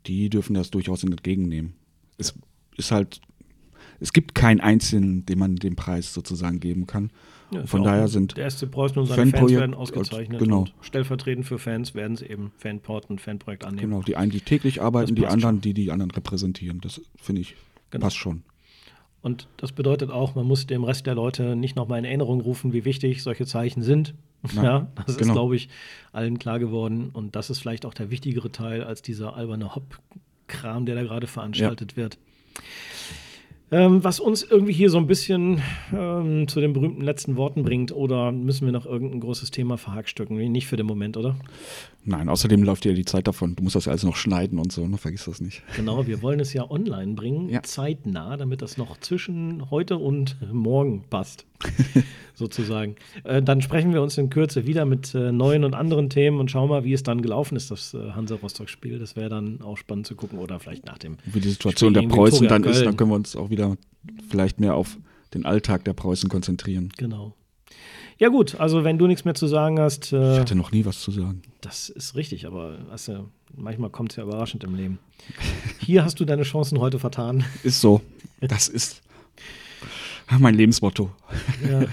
[0.06, 1.74] die dürfen das durchaus entgegennehmen.
[2.16, 2.34] Es
[2.76, 3.20] ist halt,
[4.04, 7.10] es gibt keinen einzelnen, dem man den Preis sozusagen geben kann.
[7.50, 10.38] Ja, ist Von ja daher sind Der SC Preußen und seine Fans Fanprojekt- werden ausgezeichnet.
[10.38, 10.60] genau.
[10.60, 13.90] Und stellvertretend für Fans werden sie eben Fanport und Fanprojekt annehmen.
[13.90, 15.60] genau die einen, die täglich arbeiten, die anderen, schon.
[15.62, 16.80] die die anderen repräsentieren.
[16.80, 17.56] Das finde ich
[17.90, 18.04] Genau.
[18.04, 18.42] passt schon.
[19.22, 22.72] Und das bedeutet auch, man muss dem Rest der Leute nicht nochmal in Erinnerung rufen,
[22.74, 24.12] wie wichtig solche Zeichen sind.
[24.54, 25.32] Nein, ja, das ist, genau.
[25.32, 25.70] glaube ich,
[26.12, 27.08] allen klar geworden.
[27.12, 31.26] Und das ist vielleicht auch der wichtigere Teil als dieser alberne Hopp-Kram, der da gerade
[31.26, 32.18] veranstaltet wird.
[33.70, 35.60] Ähm, was uns irgendwie hier so ein bisschen
[35.92, 40.36] ähm, zu den berühmten letzten Worten bringt, oder müssen wir noch irgendein großes Thema verhackstücken?
[40.52, 41.34] Nicht für den Moment, oder?
[42.04, 43.56] Nein, außerdem läuft dir die Zeit davon.
[43.56, 44.98] Du musst das ja alles noch schneiden und so, ne?
[44.98, 45.62] vergiss das nicht.
[45.74, 47.62] Genau, wir wollen es ja online bringen, Ja.
[47.62, 51.46] zeitnah, damit das noch zwischen heute und morgen passt,
[52.34, 52.96] sozusagen.
[53.24, 56.50] Äh, dann sprechen wir uns in Kürze wieder mit äh, neuen und anderen Themen und
[56.50, 58.98] schauen mal, wie es dann gelaufen ist, das äh, Hansa-Rostock-Spiel.
[58.98, 61.16] Das wäre dann auch spannend zu gucken oder vielleicht nach dem.
[61.24, 62.84] Wie die Situation der gegen Preußen dann ist, Köln.
[62.84, 63.63] dann können wir uns auch wieder
[64.28, 64.98] vielleicht mehr auf
[65.32, 66.92] den Alltag der Preußen konzentrieren.
[66.96, 67.34] Genau.
[68.18, 70.84] Ja, gut, also wenn du nichts mehr zu sagen hast, Ich äh, hatte noch nie
[70.84, 71.42] was zu sagen.
[71.60, 74.98] das ist richtig, aber weißt du, manchmal kommt es ja überraschend im Leben.
[75.80, 77.44] Hier hast du deine Chancen heute vertan.
[77.64, 78.00] Ist so.
[78.40, 79.02] Das ist
[80.38, 81.10] mein Lebensmotto.
[81.68, 81.84] Ja.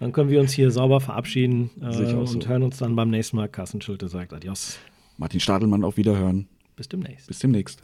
[0.00, 2.48] Dann können wir uns hier sauber verabschieden ich äh, auch und so.
[2.48, 3.48] hören uns dann beim nächsten Mal.
[3.48, 4.78] Carsten Schulte sagt Adios.
[5.16, 6.46] Martin Stadelmann auf Wiederhören.
[6.76, 7.26] Bis demnächst.
[7.26, 7.82] Bis demnächst.